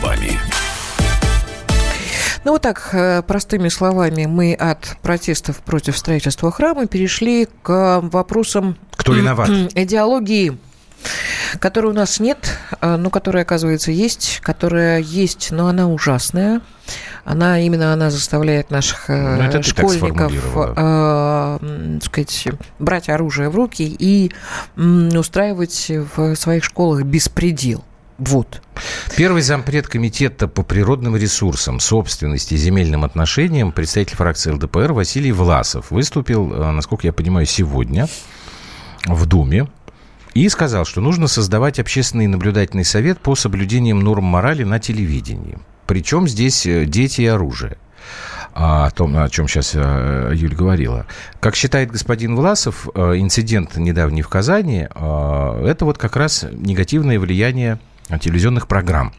[0.00, 0.38] Словами.
[2.44, 8.76] Ну вот так, э, простыми словами, мы от протестов против строительства храма перешли к вопросам
[8.96, 9.50] Кто виноват?
[9.74, 10.56] идеологии,
[11.58, 12.38] которой у нас нет,
[12.80, 16.62] э, но которая, оказывается, есть, которая есть, но она ужасная.
[17.24, 24.32] Она именно она заставляет наших э, Ну, школьников, э, сказать, брать оружие в руки и
[24.76, 27.84] устраивать в своих школах беспредел.
[28.20, 28.60] Вот.
[29.16, 35.90] Первый зампред комитета по природным ресурсам, собственности и земельным отношениям, представитель фракции ЛДПР Василий Власов
[35.90, 38.08] выступил, э, насколько я понимаю, сегодня
[39.06, 39.68] в Думе
[40.34, 45.58] и сказал, что нужно создавать общественный наблюдательный совет по соблюдениям норм морали на телевидении.
[45.86, 47.78] Причем здесь э, дети и оружие.
[48.52, 51.06] о том, о чем сейчас э, Юль говорила.
[51.40, 57.78] Как считает господин Власов, инцидент недавний в Казани, это вот как раз негативное влияние
[58.18, 59.12] телевизионных программ.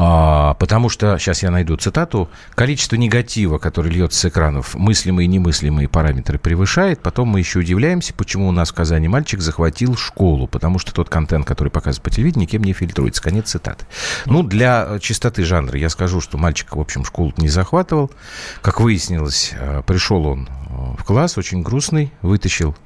[0.00, 5.28] А, потому что, сейчас я найду цитату, количество негатива, который льется с экранов, мыслимые и
[5.28, 7.00] немыслимые параметры превышает.
[7.00, 11.08] Потом мы еще удивляемся, почему у нас в Казани мальчик захватил школу, потому что тот
[11.08, 13.20] контент, который показывает по телевидению, никем не фильтруется.
[13.20, 13.86] Конец цитаты.
[14.24, 18.12] Ну, для чистоты жанра я скажу, что мальчик, в общем, школу не захватывал.
[18.62, 22.76] Как выяснилось, э, пришел он э, в класс, очень грустный, вытащил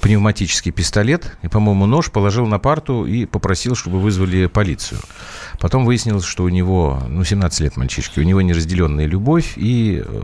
[0.00, 5.00] пневматический пистолет и, по-моему, нож положил на парту и попросил, чтобы вызвали полицию.
[5.58, 10.22] Потом выяснилось, что у него, ну, 17 лет мальчишки, у него неразделенная любовь и э,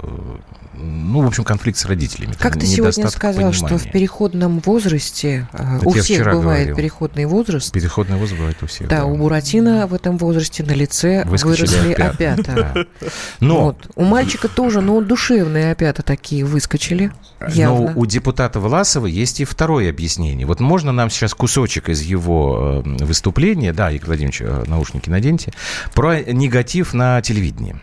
[0.77, 2.35] ну, в общем, конфликт с родителями.
[2.39, 3.79] Как ты сегодня сказал, понимания.
[3.79, 6.77] что в переходном возрасте Это у всех бывает говорил.
[6.77, 7.73] переходный возраст.
[7.73, 8.89] Переходный возраст бывает у всех.
[8.89, 9.05] Да, да.
[9.07, 12.87] у Буратино в этом возрасте на лице Выскочили выросли опята.
[13.41, 13.77] Но...
[13.95, 17.13] У мальчика тоже, но душевные опята такие выскочили.
[17.57, 20.47] Но у депутата Власова есть и второе объяснение.
[20.47, 25.53] Вот можно нам сейчас кусочек из его э, выступления, да, Игорь Владимирович, э, наушники наденьте,
[25.95, 27.77] про негатив на телевидении.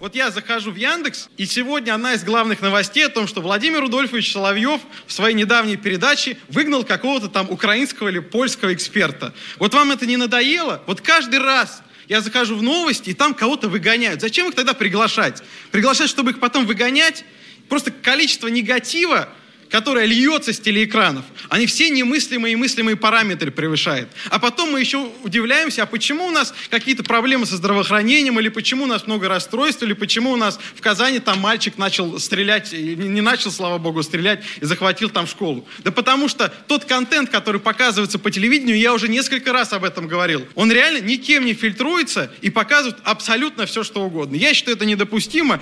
[0.00, 3.80] Вот я захожу в Яндекс, и сегодня одна из главных новостей о том, что Владимир
[3.80, 9.34] Рудольфович Соловьев в своей недавней передаче выгнал какого-то там украинского или польского эксперта.
[9.58, 10.80] Вот вам это не надоело?
[10.86, 14.22] Вот каждый раз я захожу в новости, и там кого-то выгоняют.
[14.22, 15.42] Зачем их тогда приглашать?
[15.70, 17.24] Приглашать, чтобы их потом выгонять?
[17.68, 19.28] Просто количество негатива
[19.70, 24.10] которая льется с телеэкранов, они все немыслимые и мыслимые параметры превышают.
[24.28, 28.84] А потом мы еще удивляемся, а почему у нас какие-то проблемы со здравоохранением, или почему
[28.84, 33.20] у нас много расстройств, или почему у нас в Казани там мальчик начал стрелять, не
[33.20, 35.66] начал, слава богу, стрелять и захватил там школу.
[35.78, 40.08] Да потому что тот контент, который показывается по телевидению, я уже несколько раз об этом
[40.08, 44.34] говорил, он реально никем не фильтруется и показывает абсолютно все, что угодно.
[44.34, 45.60] Я считаю, это недопустимо.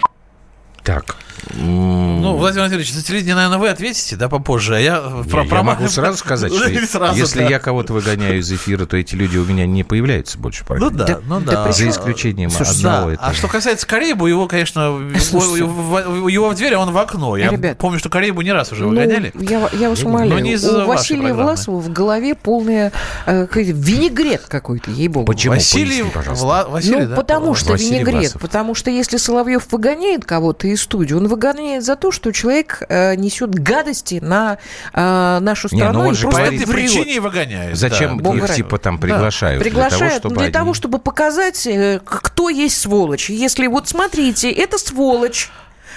[0.89, 1.17] Так.
[1.55, 4.77] Ну, Владимир Владимирович, за телевидение, наверное, вы ответите, да, попозже.
[4.77, 5.63] А я, про, я про...
[5.63, 7.49] могу сразу сказать, что сразу, если да.
[7.49, 10.65] я кого-то выгоняю из эфира, то эти люди у меня не появляются больше.
[10.69, 11.71] Ну да, ну да.
[11.73, 13.07] За исключением Слушай, одного.
[13.09, 13.13] Да.
[13.15, 13.29] Этого.
[13.29, 17.37] А что касается Карибу, его, конечно, его, его в дверь, а он в окно.
[17.37, 19.33] Я Ребят, помню, что Карибу не раз уже ну, выгоняли.
[19.39, 22.93] Я, я вас умоляю, но не у Василия Власова в голове полная
[23.27, 25.27] э, винегрет какой-то, ей-богу.
[25.27, 25.55] Почему?
[25.55, 26.67] Василий, Вла...
[26.67, 27.17] Василий, ну, да?
[27.17, 28.15] потому что Василий винегрет.
[28.15, 28.43] Власов.
[28.43, 33.15] Потому что если Соловьев выгоняет кого-то из студии, он выгоняет за то, что человек э,
[33.17, 34.59] несет гадости на
[34.93, 36.01] э, нашу страну.
[36.01, 37.77] Не, ну и просто по этой причине и выгоняет.
[37.77, 38.35] Зачем да.
[38.35, 39.63] их типа там приглашают?
[39.63, 39.65] Да.
[39.65, 40.53] Приглашают для того, чтобы, для они...
[40.53, 43.31] того, чтобы показать, э, кто есть сволочь.
[43.31, 45.51] Если вот смотрите, это сволочь.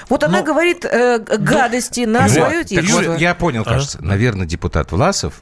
[0.10, 0.44] Вот она Но...
[0.44, 3.16] говорит э, гадости ну, на вот, свое тело.
[3.18, 4.00] Я понял, кажется.
[4.02, 4.06] А?
[4.06, 5.42] Наверное, депутат Власов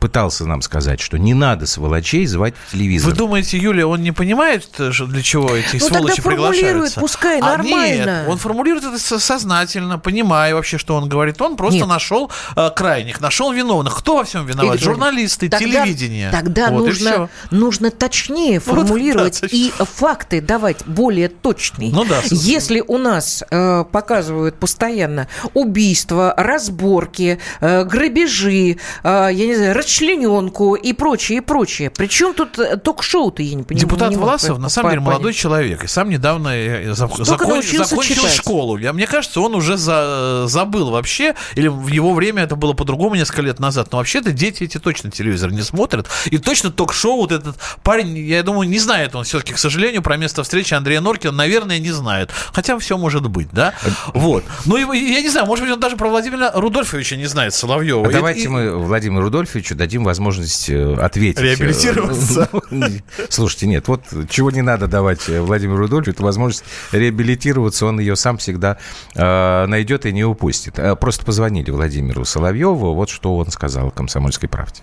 [0.00, 3.10] пытался нам сказать, что не надо сволочей звать в телевизор.
[3.10, 7.00] Вы думаете, Юлия, он не понимает, э, для чего эти ну, сволочи тогда приглашаются?
[7.00, 8.22] пускай, а нормально.
[8.22, 11.40] Нет, он формулирует это сознательно, понимая вообще, что он говорит.
[11.40, 11.88] Он просто нет.
[11.88, 13.96] нашел э, крайних, нашел виновных.
[13.96, 14.76] Кто во всем виноват?
[14.76, 16.30] Игорь, Журналисты, тогда, телевидение.
[16.30, 21.92] Тогда вот нужно, нужно точнее формулировать вот, да, и факты давать более точные.
[21.92, 22.20] Ну да.
[22.30, 29.74] Если у нас э, показывают постоянно убийства, разборки, э, грабежи, э, я не не знаю,
[29.74, 31.90] расчлененку и прочее, и прочее.
[31.90, 33.86] Причем тут э, ток-шоу-то, я не понимаю.
[33.86, 35.84] Депутат не Власов, на самом деле, молодой человек.
[35.84, 38.34] И сам недавно э, закон, закончил читать.
[38.34, 38.78] школу.
[38.78, 43.42] Мне кажется, он уже за, забыл вообще, или в его время это было по-другому несколько
[43.42, 43.88] лет назад.
[43.92, 46.08] Но вообще-то дети эти точно телевизор не смотрят.
[46.26, 50.16] И точно ток-шоу вот этот парень, я думаю, не знает он все-таки, к сожалению, про
[50.16, 52.30] место встречи Андрея Норкина, наверное, не знает.
[52.52, 53.74] Хотя все может быть, да?
[54.14, 54.44] Вот.
[54.64, 58.06] Ну, я не знаю, может быть, он даже про Владимира Рудольфовича не знает, Соловьева.
[58.06, 61.40] А давайте и, мы Владимир Рудольфович Рудольфовичу дадим возможность э, ответить.
[61.40, 62.48] Реабилитироваться.
[63.28, 68.16] Слушайте, нет, вот чего не надо давать э, Владимиру Рудольфовичу, это возможность реабилитироваться, он ее
[68.16, 68.78] сам всегда
[69.16, 70.78] э, найдет и не упустит.
[70.78, 74.82] Э, просто позвонили Владимиру Соловьеву, вот что он сказал «Комсомольской правде».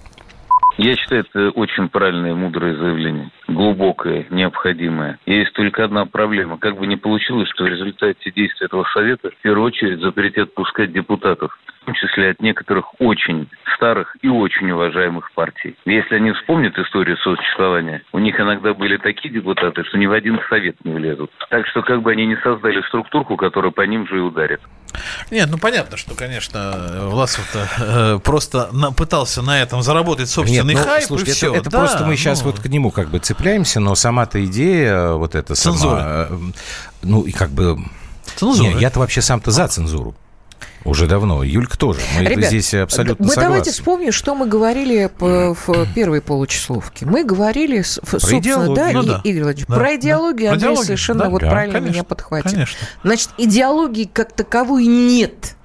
[0.77, 3.31] Я считаю, это очень правильное и мудрое заявление.
[3.49, 5.19] Глубокое, необходимое.
[5.25, 6.57] Есть только одна проблема.
[6.57, 10.93] Как бы не получилось, что в результате действия этого совета в первую очередь запретят пускать
[10.93, 11.57] депутатов
[11.89, 15.75] том числе от некоторых очень старых и очень уважаемых партий.
[15.85, 20.39] Если они вспомнят историю сосуществования, у них иногда были такие депутаты, что ни в один
[20.49, 21.31] совет не влезут.
[21.49, 24.61] Так что как бы они не создали структурку, которая по ним же и ударит.
[25.31, 30.83] Нет, ну понятно, что, конечно, Власов-то э, просто на, пытался на этом заработать собственный Нет,
[30.85, 31.49] ну, хайп слушайте, и все.
[31.51, 32.51] Это, это да, просто мы сейчас ну...
[32.51, 35.99] вот к нему как бы цепляемся, но сама-то идея э, вот эта Цензура.
[35.99, 36.27] сама...
[36.29, 36.37] Э,
[37.03, 37.77] ну и как бы...
[38.35, 38.73] Цензура.
[38.73, 40.15] Не, я-то вообще сам-то за цензуру.
[40.85, 41.43] Уже давно.
[41.43, 41.99] Юлька тоже.
[42.17, 43.49] Мы Ребят, здесь абсолютно мы согласны.
[43.49, 47.05] давайте вспомним, что мы говорили по- в первой получасовке.
[47.05, 48.75] Мы говорили, с- в- собственно, идеологию.
[48.75, 49.21] да, Ну И- да.
[49.23, 49.95] Игорь Владимирович, Да, про да.
[49.95, 51.29] идеологию Про Андрей идеологию, совершенно да.
[51.29, 52.51] вот Да, правильно конечно, меня подхватил.
[52.51, 52.87] конечно.
[53.03, 55.55] Значит, идеологии как таковой нет.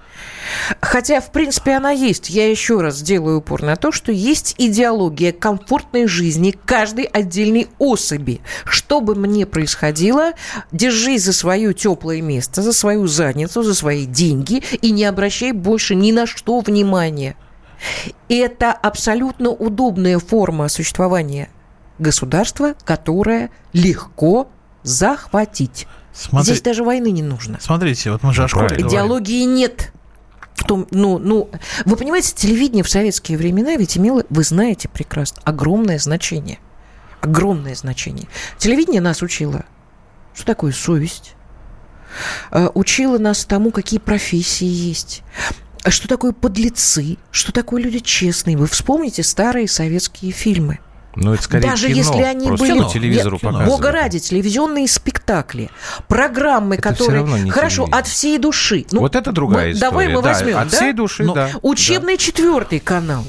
[0.81, 2.31] Хотя, в принципе, она есть.
[2.31, 8.41] Я еще раз делаю упор на то, что есть идеология комфортной жизни каждой отдельной особи.
[8.65, 10.33] Что бы мне происходило,
[10.73, 15.95] держись за свое теплое место, за свою задницу, за свои деньги и не обращай больше
[15.95, 17.37] ни на что внимания.
[18.29, 21.49] Это абсолютно удобная форма существования
[21.99, 24.49] государства, которое легко
[24.83, 25.87] захватить.
[26.13, 27.59] Смотри- Здесь даже войны не нужно.
[27.61, 28.87] Смотрите, вот мы же о школе говорим.
[28.87, 29.93] Идеологии нет.
[30.55, 31.51] В том, ну, ну,
[31.85, 36.59] вы понимаете, телевидение в советские времена ведь имело, вы знаете прекрасно, огромное значение.
[37.21, 38.29] Огромное значение.
[38.59, 39.65] Телевидение нас учило,
[40.35, 41.35] что такое совесть.
[42.51, 45.23] Э, Учило нас тому, какие профессии есть.
[45.83, 47.19] А Что такое подлецы?
[47.31, 48.57] Что такое люди честные?
[48.57, 50.79] Вы вспомните старые советские фильмы.
[51.17, 51.97] Ну, это скорее Даже кино.
[51.97, 52.83] если они были...
[52.83, 53.69] по телевизору показывают.
[53.69, 55.71] Бога ради, телевизионные спектакли,
[56.09, 57.51] программы, Это которые...
[57.51, 58.87] Хорошо, от всей души.
[58.91, 59.91] Ну, вот это другая мы- история.
[59.91, 60.77] Давай мы да, возьмем, От да?
[60.77, 61.51] всей души, Ну, да.
[61.63, 63.25] Учебный четвертый канал.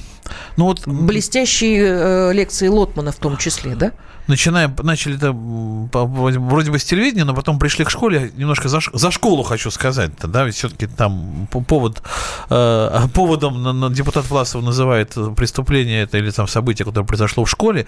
[0.58, 3.92] Ну вот Блестящие э, лекции Лотмана в том числе, да?
[4.28, 8.32] начинаем, начали это вроде бы с телевидения, но потом пришли к школе.
[8.36, 12.02] Немножко за, за школу хочу сказать, да, ведь все-таки там по- повод,
[12.50, 17.86] э, поводом депутат Власов называет преступление это или там событие, которое произошло в школе.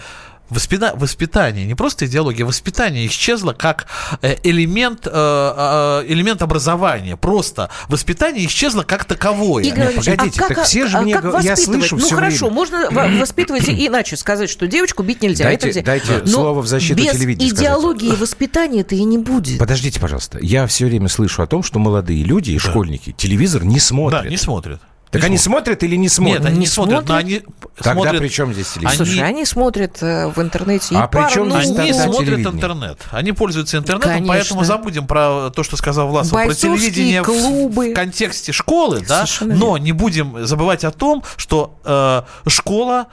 [0.49, 3.87] Воспита- воспитание, не просто идеология, воспитание исчезло как
[4.21, 7.17] э, элемент, э, э, элемент образования.
[7.17, 9.63] Просто воспитание исчезло как таковое.
[9.65, 12.15] Игорь Нет, погодите, а так как, все же а мне как я слышу Ну всё
[12.15, 12.55] хорошо, время.
[12.57, 15.45] Можно во- воспитывать и иначе сказать, что девочку бить нельзя.
[15.45, 15.81] Дайте- это нельзя.
[15.83, 17.65] дайте Но слово в защиту без телевидения сказать.
[17.67, 19.59] идеологии воспитания-то и не будет.
[19.59, 20.39] Подождите, пожалуйста.
[20.41, 24.23] Я все время слышу о том, что молодые люди и школьники телевизор не смотрят.
[24.23, 24.81] Да, не смотрят.
[25.11, 26.39] Так они смотрят или не смотрят?
[26.39, 27.25] Нет, они Не не смотрят, но смотрят?
[27.25, 27.41] они
[27.77, 28.21] Тогда смотрят...
[28.21, 28.95] при чем здесь телевизор?
[29.05, 31.61] Слушай, они смотрят э, в интернете и А при чем порнуху.
[31.61, 32.55] здесь Они смотрят телевидение?
[32.55, 32.99] интернет.
[33.11, 34.33] Они пользуются интернетом, Конечно.
[34.33, 37.91] поэтому забудем про то, что сказал Власов, про телевидение в- клубы.
[37.91, 43.07] в контексте школы, да, Совершенно но не будем забывать о том, что э, школа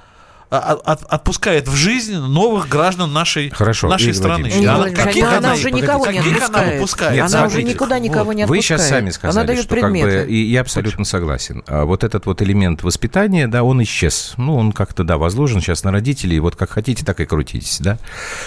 [0.59, 4.43] от- отпускает в жизнь новых граждан нашей, Хорошо, нашей Игорь страны.
[4.51, 6.75] Владимирович, Она- каких она она- уже никого не каких она отпускает.
[6.81, 7.15] выпускает?
[7.23, 8.81] Нет, она уже никуда никого не Вы отпускает.
[8.81, 10.25] сейчас сами сказали, Она дает что как предметы.
[10.25, 11.63] бы, и я абсолютно согласен.
[11.67, 14.35] А вот этот вот элемент воспитания, да, он исчез.
[14.37, 16.39] Ну, он как-то, да, возложен сейчас на родителей.
[16.41, 17.99] Вот как хотите, так и крутитесь, да.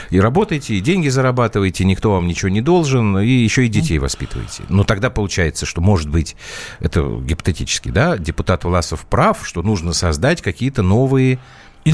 [0.09, 4.63] И работаете, и деньги зарабатываете, никто вам ничего не должен, и еще и детей воспитываете.
[4.69, 6.35] Но тогда получается, что, может быть,
[6.79, 11.39] это гипотетически, да, депутат Власов прав, что нужно создать какие-то новые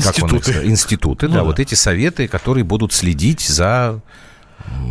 [0.02, 0.68] как он Институты.
[0.68, 1.46] институты, Ну да, да.
[1.46, 4.02] вот эти советы, которые будут следить за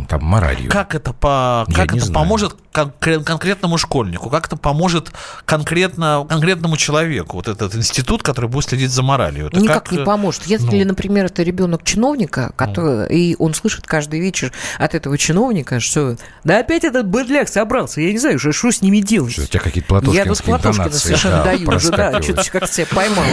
[0.07, 0.69] там моралью.
[0.69, 2.13] Как это, по, как это знаю.
[2.13, 4.29] поможет конкре- конкретному школьнику?
[4.29, 5.11] Как это поможет
[5.45, 7.37] конкретно, конкретному человеку?
[7.37, 9.47] Вот этот институт, который будет следить за моралью.
[9.47, 10.45] Это Никак как, не э, поможет.
[10.45, 10.89] Если, ну.
[10.89, 16.59] например, это ребенок чиновника, который, и он слышит каждый вечер от этого чиновника, что да
[16.59, 19.33] опять этот быдляк собрался, я не знаю уже, что с ними делать.
[19.33, 22.69] Что у тебя какие-то Я тут платошкинские Платошкина совершенно да, даю уже, да, что-то как
[22.69, 23.25] тебя поймал.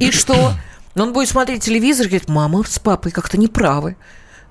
[0.00, 0.54] И что?
[0.94, 3.96] Ну, Он будет смотреть телевизор и говорит, мама с папой как-то неправы.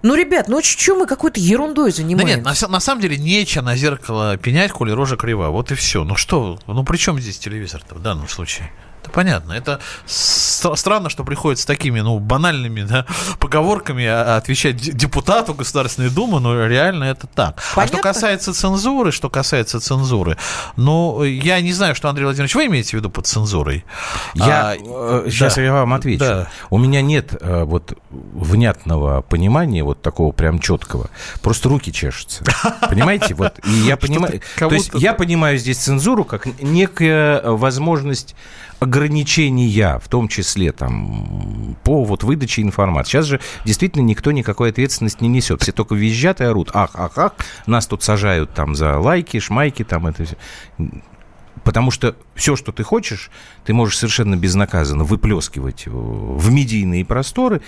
[0.01, 2.35] Ну, ребят, ну что мы какой-то ерундой Да занимаемся?
[2.37, 5.49] нет, на, на самом деле нечего на зеркало пенять, коли рожа крива.
[5.49, 6.03] Вот и все.
[6.03, 8.71] Ну что, ну при чем здесь телевизор-то в данном случае?
[9.01, 9.53] Это понятно.
[9.53, 13.05] Это стра- странно, что приходится такими, ну, банальными да,
[13.39, 17.59] поговорками а- отвечать д- депутату Государственной Думы, но реально это так.
[17.71, 17.97] А Понятно.
[17.97, 20.37] что касается цензуры, что касается цензуры,
[20.75, 23.85] ну, я не знаю, что, Андрей Владимирович, вы имеете в виду под цензурой?
[24.35, 25.61] Я, А, э, сейчас да.
[25.63, 26.19] я вам отвечу.
[26.19, 26.47] Да.
[26.69, 31.09] У меня нет э, вот внятного понимания, вот такого прям четкого.
[31.41, 32.43] Просто руки чешутся.
[32.87, 33.33] Понимаете?
[33.33, 34.41] Вот, и я понимаю...
[34.57, 38.35] То есть я понимаю здесь цензуру как некая э, возможность
[38.81, 43.11] ограничения, в том числе там по вот выдаче информации.
[43.11, 45.61] Сейчас же действительно никто никакой ответственности не несет.
[45.61, 46.71] Все только визжат и орут.
[46.73, 47.33] Ах, ах, ах,
[47.67, 50.35] нас тут сажают там за лайки, шмайки, там это все.
[51.63, 53.29] Потому что все, что ты хочешь,
[53.65, 57.61] ты можешь совершенно безнаказанно выплескивать в медийные просторы.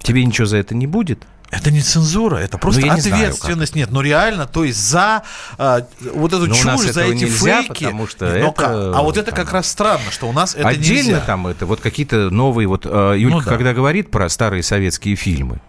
[0.00, 1.26] Тебе ничего за это не будет.
[1.50, 3.74] Это не цензура, это просто Ну, я не знаю, ответственность.
[3.74, 5.22] Нет, ну реально, то есть за
[5.56, 7.84] а, вот эту Но у нас чушь, за эти нельзя, фейки.
[7.84, 8.70] потому что Но это, как?
[8.70, 11.20] А вот это там, как раз странно, что у нас это Отдельно нельзя.
[11.20, 13.48] там это вот какие-то новые вот э, Юлька, Ну да.
[13.50, 15.60] когда говорит про старые советские фильмы.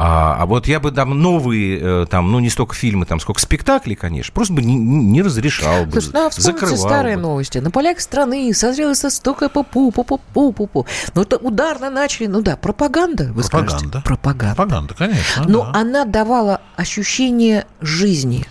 [0.00, 3.40] А, а вот я бы там новые, э, там, ну, не столько фильмы, там, сколько
[3.40, 7.22] спектаклей, конечно, просто бы не, не разрешал бы, Слушай, ну, а вспомните закрывал старые бы.
[7.22, 7.58] новости.
[7.58, 10.86] На полях страны созрело столько пупу, пупу, пупу, пупу.
[11.14, 12.28] Ну, это ударно начали.
[12.28, 13.70] Ну да, пропаганда, вы Пропаганда.
[13.70, 14.02] скажете.
[14.04, 14.54] Пропаганда.
[14.54, 15.44] Пропаганда, конечно.
[15.48, 15.80] Но да.
[15.80, 18.46] она давала ощущение жизни.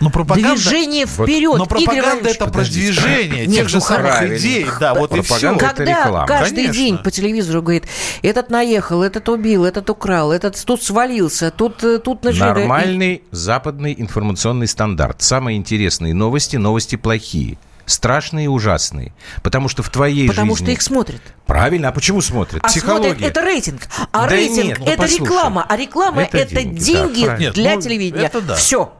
[0.00, 0.54] Но пропаганда...
[0.54, 1.58] Движение вперед.
[1.58, 4.36] Но пропаганда это продвижение Нет, тех же ну, самых правильно.
[4.36, 4.66] идей.
[4.78, 5.56] Да, вот и все.
[5.56, 6.26] Когда реклама.
[6.26, 6.72] каждый Конечно.
[6.74, 7.84] день по телевизору говорит,
[8.22, 14.68] этот наехал, этот убил, этот украл, этот тут свалился, тут, э, тут Нормальный западный информационный
[14.68, 15.22] стандарт.
[15.22, 17.58] Самые интересные новости, новости плохие.
[17.86, 19.14] Страшные и ужасные.
[19.42, 20.64] Потому что в твоей Потому жизни...
[20.66, 21.22] что их смотрят.
[21.46, 22.62] Правильно, а почему смотрят?
[22.62, 23.12] А Психология.
[23.12, 23.80] смотрят, это рейтинг.
[24.12, 25.22] А Да рейтинг нет, ну, это послушай.
[25.22, 25.66] реклама.
[25.66, 27.44] А реклама Это это, деньги, деньги, да, правильно.
[27.46, 28.26] Нет, для ну, телевидения.
[28.26, 28.54] это да.
[28.56, 28.92] Все.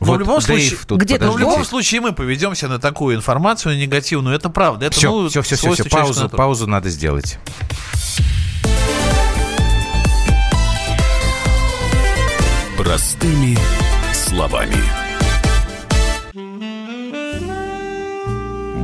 [0.00, 2.78] Но Вот в любом Дэйв случае, тут, где-то но в любом случае мы поведемся на
[2.78, 4.36] такую информацию негативную.
[4.36, 4.86] Это правда.
[4.86, 6.38] Это, Все, ну, все, все, все, свойство паузу, натуры.
[6.38, 7.38] паузу надо сделать.
[12.76, 13.56] Простыми
[14.12, 14.76] словами.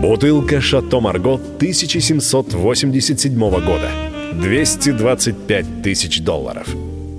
[0.00, 3.90] Бутылка «Шато Марго» 1787 года.
[4.32, 6.68] 225 тысяч долларов.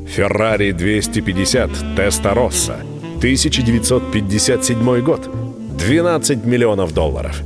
[0.08, 2.78] «Феррари 250 Теста Росса»
[3.22, 5.30] 1957 год.
[5.78, 7.40] 12 миллионов долларов.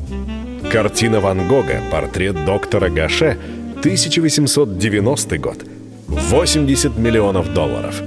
[0.72, 3.38] Картина Ван Гога «Портрет доктора Гаше»
[3.80, 5.66] 1890 год.
[6.08, 8.02] 80 миллионов долларов.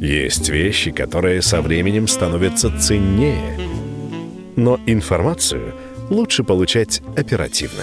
[0.00, 3.58] Есть вещи, которые со временем становятся ценнее.
[4.54, 5.74] Но информацию
[6.08, 7.82] лучше получать оперативно.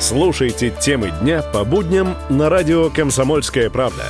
[0.00, 4.02] Слушайте темы дня по будням на радио «Комсомольская правда».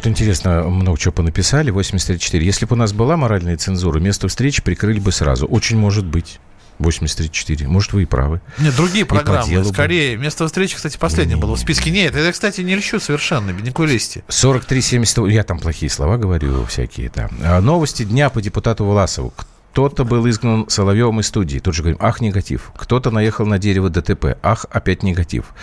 [0.00, 1.70] Тут интересно, много чего понаписали.
[1.70, 2.42] 83.4.
[2.42, 5.44] Если бы у нас была моральная цензура, место встречи прикрыли бы сразу.
[5.46, 6.40] Очень может быть.
[6.78, 7.66] 83.4.
[7.66, 8.40] Может, вы и правы.
[8.56, 9.58] Нет, другие программы.
[9.58, 9.64] бы.
[9.66, 11.90] Скорее, место встречи, кстати, последнее было в списке.
[11.90, 14.24] Нет, это, кстати, не льщу совершенно, бедняку листи.
[14.28, 15.30] 43.70.
[15.30, 17.60] Я там плохие слова говорю всякие, да.
[17.60, 19.34] Новости дня по депутату Власову.
[19.72, 21.60] Кто-то был изгнан Соловьевым из студии.
[21.60, 22.72] Тут же говорим, ах, негатив.
[22.76, 24.36] Кто-то наехал на дерево ДТП.
[24.42, 25.54] Ах, опять негатив.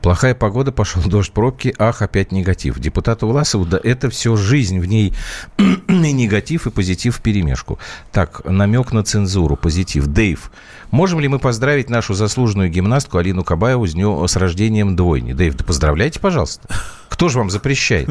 [0.00, 1.74] Плохая погода, пошел дождь, пробки.
[1.78, 2.78] Ах, опять негатив.
[2.78, 4.78] Депутату Власову, да это все жизнь.
[4.78, 5.12] В ней
[5.58, 7.80] и негатив, и позитив в перемешку.
[8.12, 10.06] Так, намек на цензуру, позитив.
[10.06, 10.52] Дэйв,
[10.92, 15.32] можем ли мы поздравить нашу заслуженную гимнастку Алину Кабаеву с, днем, с рождением двойни?
[15.32, 16.68] Дэйв, да поздравляйте, пожалуйста.
[17.08, 18.08] Кто же вам запрещает?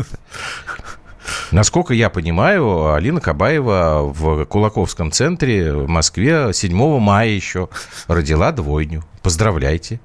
[1.51, 7.69] Насколько я понимаю, Алина Кабаева в Кулаковском центре в Москве 7 мая еще
[8.07, 9.03] родила двойню.
[9.21, 9.99] Поздравляйте.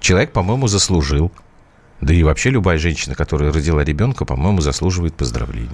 [0.00, 1.30] Человек, по-моему, заслужил.
[2.00, 5.68] Да и вообще любая женщина, которая родила ребенка, по-моему, заслуживает поздравлений.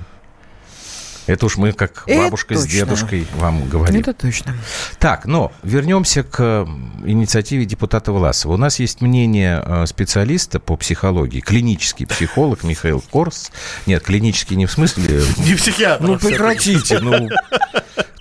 [1.27, 4.01] Это уж мы, как Это бабушка с дедушкой, вам говорим.
[4.01, 4.55] Это точно.
[4.99, 6.67] Так, но вернемся к
[7.05, 8.55] инициативе депутата Власова.
[8.55, 13.51] У нас есть мнение э, специалиста по психологии, клинический психолог Михаил Корс.
[13.87, 15.23] Нет, клинический не в смысле...
[15.39, 16.05] Не психиатр.
[16.05, 17.29] Ну, прекратите, ну...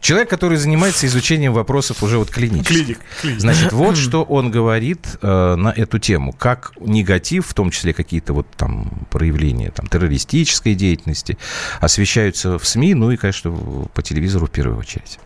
[0.06, 2.76] Человек, который занимается изучением вопросов уже вот клинических.
[2.76, 3.40] Клиник, клиник.
[3.40, 6.32] Значит, вот что он говорит э, на эту тему.
[6.32, 11.40] Как негатив, в том числе какие-то вот там проявления там, террористической деятельности,
[11.80, 13.52] освещаются в СМИ, ну и, конечно,
[13.94, 15.20] по телевизору в первую очередь.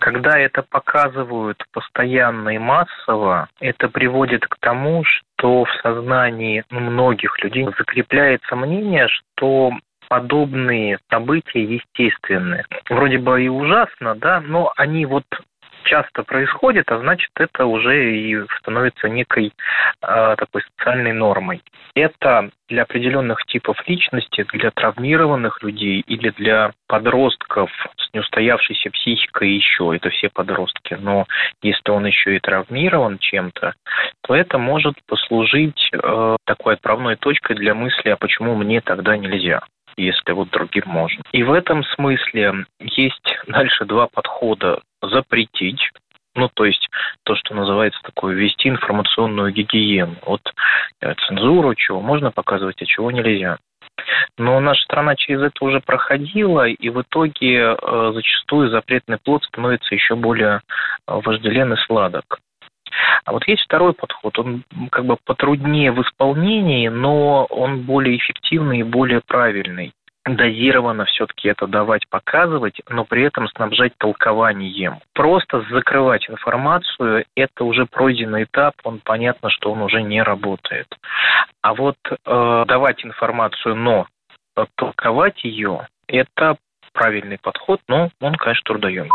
[0.00, 7.66] Когда это показывают постоянно и массово, это приводит к тому, что в сознании многих людей
[7.76, 9.72] закрепляется мнение, что
[10.08, 12.64] подобные события естественны.
[12.88, 15.24] Вроде бы и ужасно, да, но они вот
[15.86, 19.52] часто происходят, а значит это уже и становится некой
[20.02, 21.62] э, такой социальной нормой.
[21.94, 29.92] Это для определенных типов личности, для травмированных людей или для подростков с неустоявшейся психикой еще,
[29.94, 31.26] это все подростки, но
[31.62, 33.74] если он еще и травмирован чем-то,
[34.22, 39.62] то это может послужить э, такой отправной точкой для мысли, а почему мне тогда нельзя
[39.96, 41.22] если вот другим можно.
[41.32, 44.80] И в этом смысле есть дальше два подхода.
[45.02, 45.90] Запретить,
[46.34, 46.88] ну, то есть
[47.24, 50.16] то, что называется такое, ввести информационную гигиену.
[50.26, 50.40] Вот
[51.00, 53.58] э, цензуру, чего можно показывать, а чего нельзя.
[54.38, 59.94] Но наша страна через это уже проходила, и в итоге э, зачастую запретный плод становится
[59.94, 60.60] еще более э,
[61.06, 62.40] вожделен и сладок.
[63.24, 68.80] А вот есть второй подход, он как бы потруднее в исполнении, но он более эффективный
[68.80, 69.92] и более правильный.
[70.24, 74.98] Дозированно все-таки это давать, показывать, но при этом снабжать толкованием.
[75.14, 80.88] Просто закрывать информацию– это уже пройденный этап, он понятно, что он уже не работает.
[81.62, 84.08] А вот э, давать информацию, но
[84.74, 86.56] толковать ее– это
[86.92, 89.12] правильный подход, но он, конечно, трудоемкий.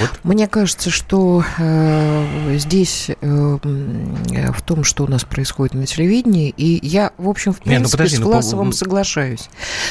[0.00, 0.10] Вот.
[0.22, 6.86] Мне кажется, что э, здесь э, в том, что у нас происходит на телевидении, и
[6.86, 9.48] я, в общем, в принципе, Не, ну, подожди, с ну, Власовым ну, соглашаюсь.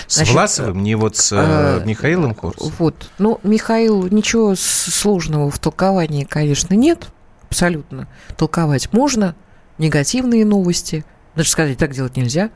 [0.08, 2.72] С Значит, Власовым, не вот с э, э Михаилом Курсом?
[2.78, 3.10] Вот.
[3.18, 7.08] Ну, Михаил, ничего сложного в толковании, конечно, нет.
[7.50, 8.08] Абсолютно.
[8.38, 9.36] Толковать можно.
[9.78, 12.50] Негативные новости– даже сказать, так делать нельзя.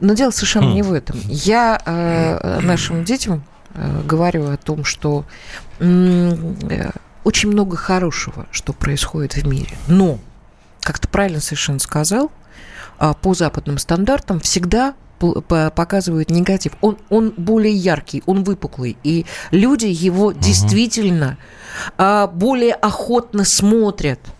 [0.00, 0.86] Но дело совершенно не хм.
[0.86, 1.20] в этом.
[1.26, 9.34] Я э, нашим детям э, говорю о том, что э, очень много хорошего, что происходит
[9.34, 9.76] в мире.
[9.88, 10.18] Но,
[10.80, 12.30] как ты правильно совершенно сказал,
[12.98, 16.74] э, по западным стандартам всегда показывают негатив.
[16.82, 20.38] Он, он более яркий, он выпуклый, и люди его угу.
[20.38, 21.38] действительно
[21.96, 24.20] э, более охотно смотрят–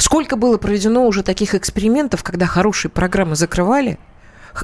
[0.00, 3.98] Сколько было проведено уже таких экспериментов, когда хорошие программы закрывали,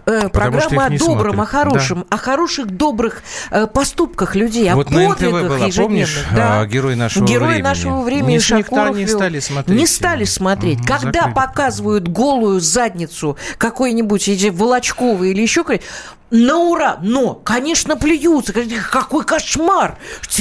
[0.06, 1.40] э, программа о добром, смотрят.
[1.40, 2.16] о хорошем, да.
[2.16, 6.60] о хороших, добрых э, поступках людей, вот о подвигах была, помнишь, да.
[6.60, 7.62] а, герой нашего герой времени.
[7.62, 9.78] нашего времени Шакуров не стали смотреть.
[9.78, 10.80] Не стали смотреть.
[10.80, 11.34] Угу, Когда закрыли.
[11.34, 15.82] показывают голую задницу какой-нибудь Волочковой или еще какой
[16.30, 19.96] на ура, но, конечно, плюются, какой кошмар,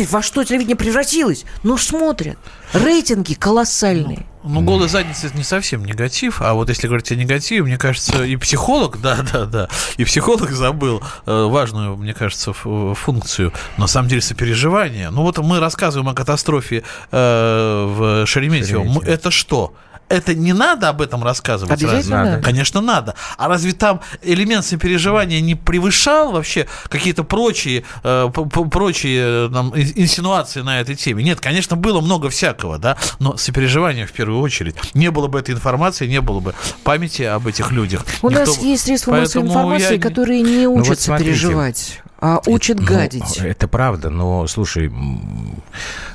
[0.10, 2.38] во что телевидение превратилось, но смотрят,
[2.74, 4.26] рейтинги колоссальные.
[4.46, 8.24] Ну, голая задница это не совсем негатив, а вот если говорить о негативе, мне кажется,
[8.24, 14.08] и психолог, да, да, да, и психолог забыл э, важную, мне кажется, функцию, на самом
[14.08, 15.10] деле, сопереживание.
[15.10, 18.84] Ну, вот мы рассказываем о катастрофе э, в Шереметьево.
[18.84, 19.12] Шереметьево.
[19.12, 19.74] Это что?
[20.10, 21.82] Это не надо об этом рассказывать?
[21.82, 22.32] Обязательно разве?
[22.32, 22.44] надо.
[22.44, 23.16] Конечно, надо.
[23.38, 28.30] А разве там элемент сопереживания не превышал вообще какие-то прочие, э,
[28.72, 31.24] прочие там, инсинуации на этой теме?
[31.24, 34.76] Нет, конечно, было много всякого, да, но сопереживание в первую очередь.
[34.94, 36.54] Не было бы этой информации, не было бы
[36.84, 38.06] памяти об этих людях.
[38.22, 38.46] У Никто...
[38.46, 40.00] нас есть средства массовой информации, я...
[40.00, 43.40] которые не учат ну, вот сопереживать а учат это, гадить.
[43.40, 44.92] Ну, это правда, но слушай,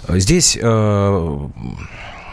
[0.09, 1.49] здесь э,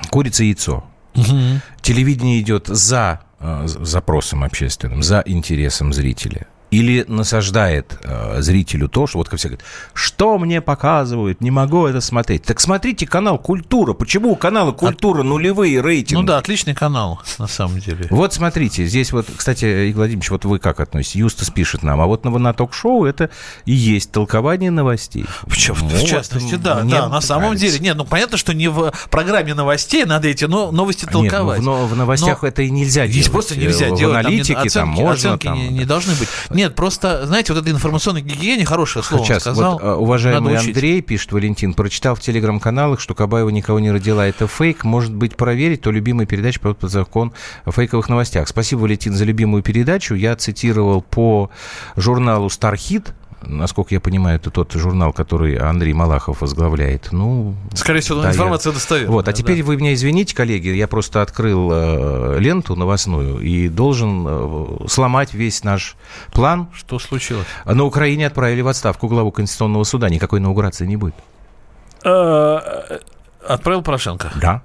[0.10, 0.84] курица и яйцо.
[1.18, 1.62] Угу.
[1.82, 9.20] Телевидение идет за э, запросом общественным, за интересом зрителя или насаждает э, зрителю то, что
[9.20, 12.44] вот как все говорят, что мне показывают, не могу это смотреть.
[12.44, 13.94] Так смотрите канал «Культура».
[13.94, 16.20] Почему у канала «Культура» нулевые рейтинги?
[16.20, 18.08] Ну да, отличный канал, на самом деле.
[18.10, 21.16] Вот смотрите, здесь вот, кстати, Игорь Владимирович, вот вы как относитесь?
[21.16, 23.30] Юстас пишет нам, а вот на, на ток-шоу это
[23.66, 25.26] и есть толкование новостей.
[25.48, 25.78] Почему?
[25.82, 27.68] Ну, в частности, вот, да, да, на самом нравится.
[27.68, 27.80] деле.
[27.80, 31.60] Нет, ну понятно, что не в программе новостей надо эти но, новости толковать.
[31.60, 33.32] Нет, ну, в, в новостях но это и нельзя здесь делать.
[33.32, 34.26] просто нельзя в делать.
[34.26, 35.14] аналитике там, оценки, там можно.
[35.14, 36.28] Оценки там, не, не должны быть.
[36.58, 39.74] Нет, просто, знаете, вот эта информационная гигиена, хорошее слово Сейчас, сказал.
[39.74, 44.26] Вот, а, уважаемый Андрей, пишет Валентин, прочитал в телеграм-каналах, что Кабаева никого не родила.
[44.26, 44.84] Это фейк.
[44.84, 47.32] Может быть, проверить, то любимая передача под закон
[47.66, 48.48] о фейковых новостях.
[48.48, 50.16] Спасибо, Валентин, за любимую передачу.
[50.16, 51.52] Я цитировал по
[51.96, 53.14] журналу «Стархит»,
[53.48, 57.10] насколько я понимаю, это тот журнал, который Андрей Малахов возглавляет.
[57.12, 58.74] Ну, Скорее всего, да, информация я...
[58.76, 59.12] достоверная.
[59.12, 59.66] Вот, а теперь да.
[59.66, 65.64] вы меня извините, коллеги, я просто открыл э, ленту новостную и должен э, сломать весь
[65.64, 65.96] наш
[66.32, 66.70] план.
[66.74, 67.48] Что случилось?
[67.66, 70.10] На Украине отправили в отставку главу Конституционного суда.
[70.10, 71.16] Никакой инаугурации не будет.
[72.04, 73.00] Э,
[73.48, 74.32] отправил Порошенко?
[74.36, 74.62] Да.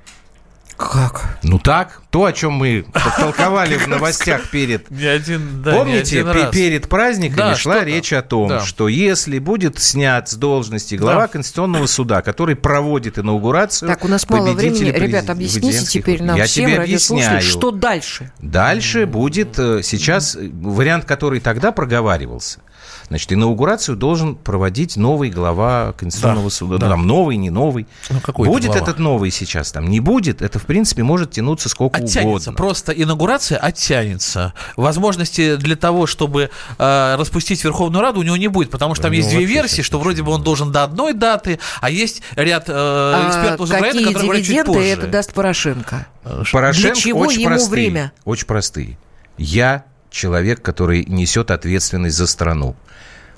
[0.76, 1.38] Как?
[1.42, 2.84] Ну так, то, о чем мы
[3.18, 4.90] толковали в новостях перед...
[4.90, 6.54] Не один, да, Помните, не один раз.
[6.54, 8.60] перед праздниками да, шла речь о том, да.
[8.60, 11.28] что если будет снят с должности глава да.
[11.28, 13.88] Конституционного суда, который проводит инаугурацию...
[13.88, 14.90] Так, у нас мало времени.
[14.90, 17.42] Ребят, объясните теперь нам Я всем тебе объясняю.
[17.42, 18.32] что дальше?
[18.40, 22.60] Дальше будет э, сейчас вариант, который тогда проговаривался–
[23.09, 26.78] Значит, инаугурацию должен проводить новый глава Конституционного да, суда.
[26.78, 26.88] Да.
[26.90, 27.86] Там новый, не новый.
[28.11, 28.80] Ну, какой будет глава?
[28.80, 29.88] этот новый сейчас там?
[29.88, 30.42] Не будет.
[30.42, 32.20] Это, в принципе, может тянуться сколько оттянется.
[32.22, 32.53] угодно.
[32.55, 34.55] Просто инаугурация оттянется.
[34.76, 39.12] Возможности для того, чтобы э, распустить Верховную Раду, у него не будет, потому что там
[39.12, 42.68] ну, есть две версии, что вроде бы он должен до одной даты, а есть ряд
[42.68, 44.88] э, а экспертов а из Украины, которые говорят чуть позже.
[44.88, 46.07] это даст Порошенко?
[46.53, 48.12] Порошенко для чего очень ему простые, время?
[48.24, 48.98] Очень простые.
[49.38, 52.76] Я человек, который несет ответственность за страну.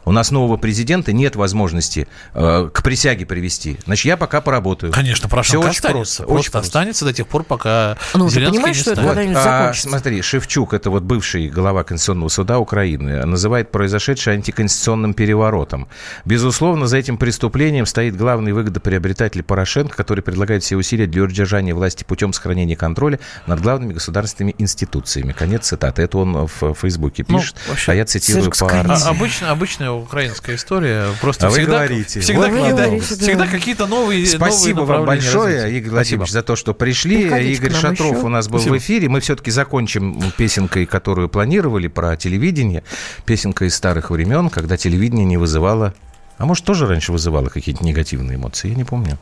[0.04, 3.78] У нас нового президента нет возможности э, к присяге привести.
[3.84, 4.92] Значит, я пока поработаю.
[4.92, 6.22] Конечно, Порошенко Все очень останется.
[6.22, 9.36] Просто, очень просто останется до тех пор, пока ну, Зеленский понимаешь, не что это когда-нибудь
[9.36, 15.88] а, Смотри, Шевчук, это вот бывший глава Конституционного суда Украины, называет произошедшее антиконституционным переворотом.
[16.24, 22.04] Безусловно, за этим преступлением стоит главный выгодоприобретатель Порошенко, который предлагает все усилия для удержания власти
[22.04, 25.32] путем сохранения контроля над главными государственными институциями.
[25.32, 26.02] Конец цитаты.
[26.02, 29.93] Это он в Фейсбуке ну, пишет, ну, вообще, а я цитирую по а, обычно, обычно
[29.94, 31.06] украинская история.
[31.20, 32.20] Просто а всегда, вы говорите.
[32.20, 35.78] Всегда, вот какие-то, говорите, всегда какие-то новые Спасибо новые вам большое, развития.
[35.78, 37.22] Игорь Владимирович, за то, что пришли.
[37.22, 38.26] Приходите Игорь Шатров еще.
[38.26, 38.74] у нас был Спасибо.
[38.74, 39.08] в эфире.
[39.08, 42.82] Мы все-таки закончим песенкой, которую планировали, про телевидение.
[43.24, 45.94] Песенка из старых времен, когда телевидение не вызывало...
[46.36, 48.68] А может, тоже раньше вызывало какие-то негативные эмоции?
[48.68, 49.18] Я не помню.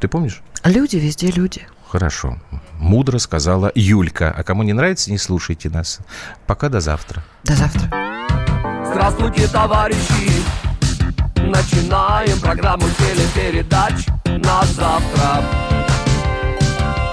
[0.00, 0.42] Ты помнишь?
[0.64, 1.66] Люди везде люди.
[1.88, 2.38] Хорошо.
[2.80, 4.34] Мудро сказала Юлька.
[4.36, 6.00] А кому не нравится, не слушайте нас.
[6.46, 7.24] Пока до завтра.
[7.44, 7.90] До завтра.
[8.64, 10.30] Здравствуйте, товарищи!
[11.36, 15.44] Начинаем программу телепередач на завтра.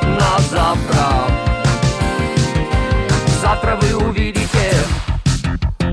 [0.04, 1.08] На завтра.
[3.42, 4.72] Завтра вы увидите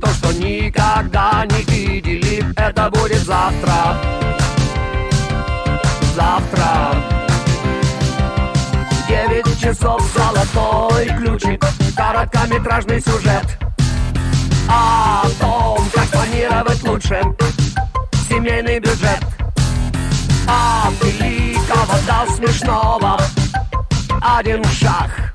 [0.01, 2.45] то, что никогда не видели.
[2.57, 3.97] Это будет завтра.
[6.15, 6.95] Завтра.
[9.09, 11.65] Девять часов золотой ключик.
[11.97, 13.68] Короткометражный сюжет.
[14.69, 17.23] О том, как планировать лучше.
[18.29, 19.25] Семейный бюджет.
[20.47, 23.19] От великого до смешного.
[24.21, 25.33] Один шаг.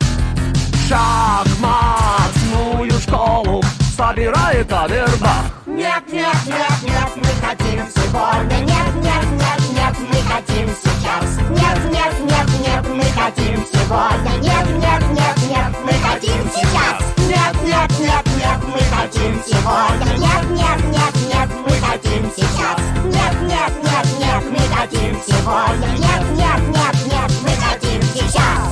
[0.88, 3.64] Шахматную школу.
[3.98, 5.46] Собирает Авербах.
[5.66, 11.38] Нет, нет, нет, нет, мы хотим сегодня Нет, нет, нет, нет, мы хотим сейчас.
[11.50, 14.34] Нет, нет, нет, нет, мы хотим сегодня.
[14.42, 17.23] Нет, нет, нет, нет, мы хотим сейчас
[17.64, 23.74] Нет, нет, нет, мы хотим сегодня Нет, нет, нет, нет, мы хотим сейчас Нет, нет,
[23.84, 28.64] нет, нет, мы хотим сегодня Нет, нет, нет, нет, мы хотим сейчас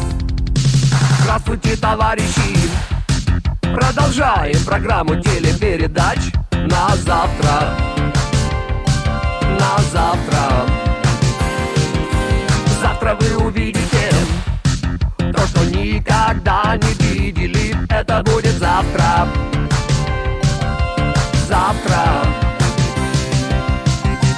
[1.23, 2.41] Здравствуйте, товарищи!
[3.73, 6.19] Продолжаем программу телепередач
[6.51, 7.77] на завтра.
[9.57, 10.67] На завтра.
[12.81, 14.11] Завтра вы увидите
[15.17, 17.40] то, что никогда не видели.
[18.01, 19.27] Это будет завтра.
[21.47, 22.25] Завтра.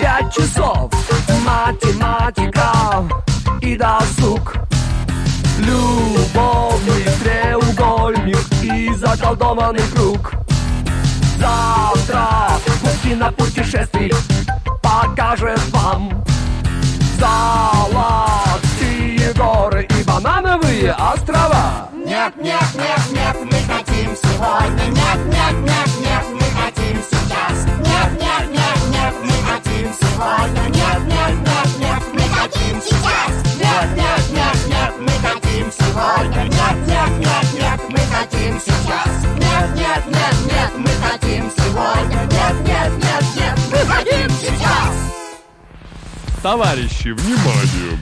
[0.02, 0.92] Пять часов.
[1.46, 2.74] Математика
[3.62, 4.56] и досуг.
[5.60, 10.34] Любовный треугольник и заколдованный круг
[11.38, 12.28] Завтра
[13.02, 14.12] кинопутешествий
[14.82, 16.22] покажет вам
[17.18, 18.43] Золотые
[19.34, 26.26] горы и банановые острова Нет, нет, нет, нет, мы хотим сегодня Нет, нет, нет, нет,
[26.34, 32.22] мы хотим сейчас Нет, нет, нет, нет, мы хотим сегодня Нет, нет, нет, нет, мы
[32.36, 38.60] хотим сейчас Нет, нет, нет, нет, мы хотим сегодня Нет, нет, нет, нет, мы хотим
[38.60, 45.14] сейчас Нет, нет, нет, нет, мы хотим сегодня Нет, нет, нет, нет, мы хотим сейчас
[46.42, 47.98] Товарищи, внимание!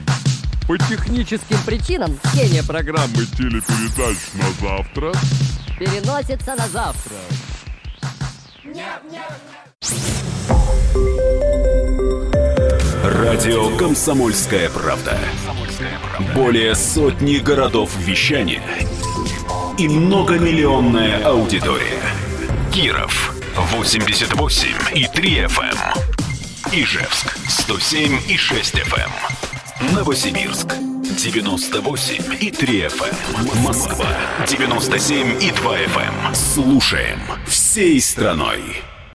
[0.72, 5.12] По техническим причинам чтение программы телепередач на завтра
[5.78, 7.16] переносится на завтра.
[13.04, 15.18] Радио «Комсомольская правда».
[16.34, 18.62] Более сотни городов вещания
[19.76, 22.00] и многомиллионная аудитория.
[22.72, 25.76] Киров 88 и 3 FM.
[26.72, 29.51] Ижевск 107 и 6 FM.
[29.90, 33.62] Новосибирск 98 и 3 FM.
[33.62, 34.06] Москва
[34.46, 36.34] 97 и 2 FM.
[36.34, 38.60] Слушаем всей страной.